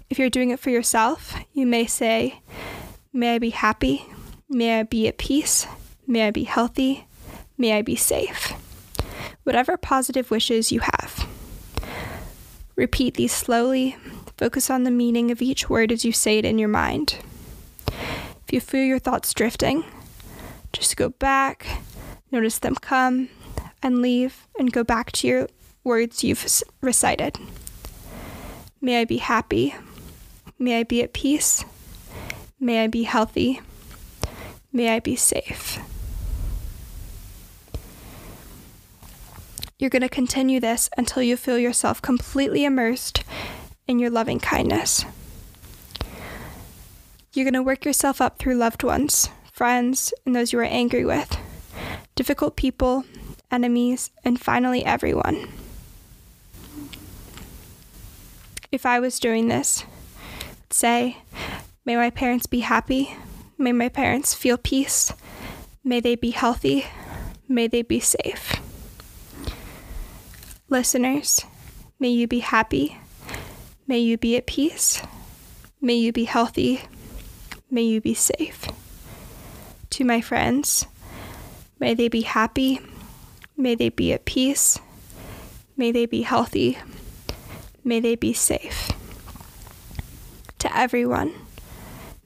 If 0.09 0.17
you're 0.17 0.31
doing 0.31 0.49
it 0.49 0.59
for 0.59 0.71
yourself, 0.71 1.35
you 1.53 1.67
may 1.67 1.85
say, 1.85 2.41
May 3.13 3.35
I 3.35 3.39
be 3.39 3.51
happy, 3.51 4.05
may 4.49 4.79
I 4.79 4.83
be 4.83 5.07
at 5.07 5.19
peace, 5.19 5.67
may 6.07 6.27
I 6.27 6.31
be 6.31 6.45
healthy, 6.45 7.07
may 7.57 7.77
I 7.77 7.83
be 7.83 7.95
safe. 7.95 8.53
Whatever 9.43 9.77
positive 9.77 10.31
wishes 10.31 10.71
you 10.71 10.79
have. 10.79 11.27
Repeat 12.79 13.15
these 13.15 13.33
slowly. 13.33 13.97
Focus 14.37 14.69
on 14.69 14.83
the 14.83 14.89
meaning 14.89 15.31
of 15.31 15.41
each 15.41 15.69
word 15.69 15.91
as 15.91 16.05
you 16.05 16.13
say 16.13 16.37
it 16.37 16.45
in 16.45 16.57
your 16.57 16.69
mind. 16.69 17.17
If 17.89 18.53
you 18.53 18.61
feel 18.61 18.85
your 18.85 18.99
thoughts 18.99 19.33
drifting, 19.33 19.83
just 20.71 20.95
go 20.95 21.09
back, 21.09 21.67
notice 22.31 22.57
them 22.57 22.75
come 22.75 23.27
and 23.83 24.01
leave, 24.01 24.47
and 24.57 24.71
go 24.71 24.85
back 24.85 25.11
to 25.11 25.27
your 25.27 25.47
words 25.83 26.23
you've 26.23 26.63
recited. 26.79 27.37
May 28.79 29.01
I 29.01 29.03
be 29.03 29.17
happy. 29.17 29.75
May 30.57 30.79
I 30.79 30.83
be 30.83 31.03
at 31.03 31.11
peace. 31.11 31.65
May 32.61 32.85
I 32.85 32.87
be 32.87 33.03
healthy. 33.03 33.59
May 34.71 34.95
I 34.95 35.01
be 35.01 35.17
safe. 35.17 35.79
You're 39.79 39.89
going 39.89 40.01
to 40.01 40.09
continue 40.09 40.59
this 40.59 40.89
until 40.97 41.23
you 41.23 41.37
feel 41.37 41.57
yourself 41.57 42.01
completely 42.01 42.65
immersed 42.65 43.23
in 43.87 43.97
your 43.97 44.09
loving 44.09 44.39
kindness. 44.39 45.05
You're 47.33 47.45
going 47.45 47.53
to 47.53 47.63
work 47.63 47.85
yourself 47.85 48.19
up 48.19 48.37
through 48.37 48.55
loved 48.55 48.83
ones, 48.83 49.29
friends, 49.51 50.13
and 50.25 50.35
those 50.35 50.51
you 50.51 50.59
are 50.59 50.63
angry 50.63 51.05
with, 51.05 51.37
difficult 52.15 52.57
people, 52.57 53.05
enemies, 53.49 54.11
and 54.25 54.39
finally 54.39 54.83
everyone. 54.83 55.47
If 58.71 58.85
I 58.85 58.99
was 58.99 59.17
doing 59.17 59.47
this, 59.47 59.85
say, 60.69 61.19
May 61.85 61.95
my 61.95 62.09
parents 62.09 62.45
be 62.47 62.59
happy, 62.59 63.15
May 63.57 63.71
my 63.73 63.89
parents 63.89 64.33
feel 64.33 64.57
peace. 64.57 65.13
May 65.83 65.99
they 65.99 66.15
be 66.15 66.31
healthy. 66.31 66.85
May 67.47 67.67
they 67.67 67.81
be 67.81 67.99
safe. 67.99 68.53
Listeners, 70.71 71.43
may 71.99 72.09
you 72.09 72.27
be 72.27 72.39
happy. 72.39 72.95
May 73.87 73.97
you 73.97 74.19
be 74.19 74.37
at 74.37 74.45
peace. 74.45 75.01
May 75.81 75.95
you 75.95 76.11
be 76.11 76.25
healthy. 76.25 76.81
May 77.71 77.81
you 77.81 77.99
be 77.99 78.13
safe. 78.13 78.67
To 79.89 80.05
my 80.05 80.21
friends, 80.21 80.85
may 81.79 81.95
they 81.95 82.07
be 82.07 82.21
happy. 82.21 82.81
May 83.57 83.73
they 83.73 83.89
be 83.89 84.13
at 84.13 84.25
peace. 84.25 84.79
May 85.75 85.91
they 85.91 86.05
be 86.05 86.21
healthy. 86.21 86.77
May 87.83 87.99
they 87.99 88.13
be 88.13 88.33
safe. 88.33 88.91
To 90.59 90.77
everyone, 90.77 91.33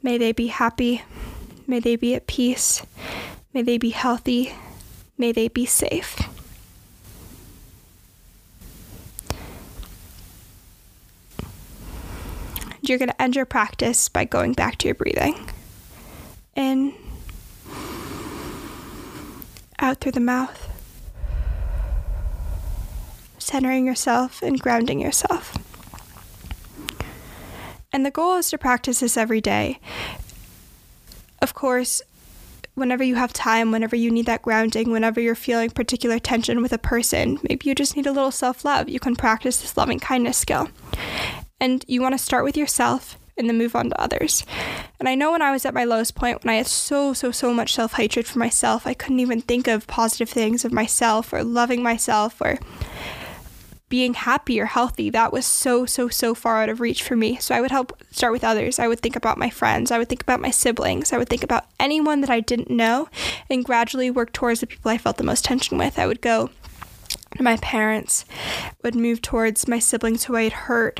may 0.02 0.18
they 0.18 0.34
be 0.34 0.48
happy. 0.48 1.04
May 1.66 1.80
they 1.80 1.96
be 1.96 2.14
at 2.14 2.28
peace. 2.28 2.86
May 3.54 3.62
they 3.62 3.78
be 3.78 3.92
healthy. 3.92 4.54
May 5.18 5.32
they 5.32 5.48
be 5.48 5.66
safe. 5.66 6.33
You're 12.86 12.98
going 12.98 13.10
to 13.10 13.22
end 13.22 13.38
your 13.38 13.46
practice 13.46 14.10
by 14.10 14.26
going 14.26 14.52
back 14.52 14.78
to 14.80 14.89
your 14.89 14.96
breathing. 14.96 15.50
In, 16.54 16.93
out 19.80 20.02
through 20.02 20.12
the 20.12 20.19
mouth, 20.19 20.69
centering 23.39 23.86
yourself 23.86 24.41
and 24.41 24.60
grounding 24.60 25.00
yourself. 25.00 25.58
And 27.93 28.06
the 28.06 28.12
goal 28.12 28.36
is 28.36 28.50
to 28.50 28.58
practice 28.58 29.00
this 29.00 29.15
every 29.15 29.39
day. 29.39 29.80
Of 31.41 31.54
course, 31.54 32.02
whenever 32.76 33.04
you 33.04 33.15
have 33.15 33.32
time, 33.32 33.72
whenever 33.72 33.96
you 33.96 34.12
need 34.12 34.26
that 34.26 34.41
grounding, 34.41 34.91
whenever 34.91 35.22
you're 35.22 35.36
feeling 35.36 35.69
particular 35.69 36.19
tension 36.19 36.62
with 36.62 36.74
a 36.74 36.78
person, 36.78 37.39
maybe 37.48 37.69
you 37.69 37.76
just 37.76 37.96
need 37.96 38.08
a 38.08 38.12
little 38.12 38.32
self 38.32 38.65
love, 38.65 38.89
you 38.89 39.00
can 39.00 39.15
practice 39.15 39.62
this 39.62 39.78
loving 39.78 40.02
kindness 40.02 40.38
skill. 40.38 40.69
And 41.63 41.86
you 41.88 42.02
want 42.02 42.13
to 42.13 42.17
start 42.17 42.43
with 42.43 42.58
yourself 42.58 43.17
and 43.38 43.47
then 43.47 43.58
move 43.58 43.73
on 43.73 43.89
to 43.89 44.02
others. 44.02 44.45
And 44.99 45.08
I 45.08 45.15
know 45.15 45.32
when 45.32 45.41
I 45.41 45.54
was 45.54 45.65
at 45.65 45.73
my 45.73 45.86
lowest 45.86 46.13
point, 46.13 46.43
when 46.43 46.54
I 46.54 46.58
had 46.58 46.67
so, 46.67 47.13
so, 47.13 47.32
so 47.32 47.54
much 47.54 47.73
self 47.73 47.93
hatred 47.93 48.26
for 48.28 48.38
myself, 48.38 48.86
I 48.86 48.93
couldn't 48.93 49.21
even 49.21 49.39
think 49.39 49.69
of 49.69 49.88
positive 49.88 50.30
things 50.30 50.65
of 50.65 50.73
myself 50.73 51.32
or 51.32 51.41
loving 51.41 51.82
myself 51.82 52.41
or 52.41 52.60
being 53.88 54.13
happy 54.13 54.60
or 54.60 54.65
healthy. 54.65 55.10
That 55.10 55.32
was 55.32 55.45
so, 55.45 55.86
so, 55.86 56.10
so 56.10 56.36
far 56.36 56.62
out 56.62 56.67
of 56.67 56.82
reach 56.82 57.02
for 57.02 57.15
me. 57.15 57.38
So 57.38 57.56
I 57.56 57.62
would 57.62 57.71
help 57.71 57.97
start 58.12 58.34
with 58.34 58.43
others. 58.43 58.78
I 58.78 58.89
would 58.89 58.99
think 58.99 59.15
about 59.15 59.38
my 59.38 59.49
friends. 59.49 59.89
I 59.89 59.97
would 59.97 60.10
think 60.10 60.21
about 60.21 60.41
my 60.41 60.52
siblings. 60.52 61.13
I 61.13 61.17
would 61.17 61.30
think 61.30 61.45
about 61.45 61.67
anyone 61.80 62.19
that 62.19 62.30
I 62.30 62.41
didn't 62.41 62.69
know 62.69 63.08
and 63.49 63.63
gradually 63.63 64.12
work 64.12 64.34
towards 64.34 64.60
the 64.60 64.67
people 64.67 64.91
I 64.91 64.97
felt 64.97 65.15
the 65.15 65.23
most 65.23 65.45
tension 65.45 65.78
with. 65.78 65.97
I 65.97 66.08
would 66.08 66.19
go 66.19 66.49
to 67.38 67.43
my 67.43 67.56
parents, 67.58 68.26
would 68.84 68.95
move 68.95 69.21
towards 69.21 69.65
my 69.65 69.80
siblings 69.80 70.26
who 70.26 70.36
I 70.36 70.43
had 70.43 70.54
hurt 70.54 70.99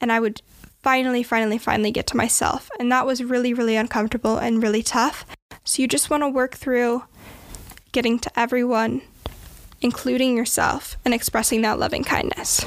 and 0.00 0.12
I 0.12 0.20
would 0.20 0.42
finally, 0.82 1.22
finally, 1.22 1.58
finally 1.58 1.90
get 1.90 2.06
to 2.08 2.16
myself. 2.16 2.68
And 2.78 2.92
that 2.92 3.06
was 3.06 3.24
really, 3.24 3.54
really 3.54 3.76
uncomfortable 3.76 4.36
and 4.36 4.62
really 4.62 4.82
tough. 4.82 5.24
So 5.64 5.82
you 5.82 5.88
just 5.88 6.10
want 6.10 6.22
to 6.22 6.28
work 6.28 6.54
through 6.54 7.04
getting 7.92 8.18
to 8.18 8.38
everyone, 8.38 9.00
including 9.80 10.36
yourself, 10.36 10.98
and 11.04 11.14
expressing 11.14 11.62
that 11.62 11.78
loving 11.78 12.04
kindness. 12.04 12.66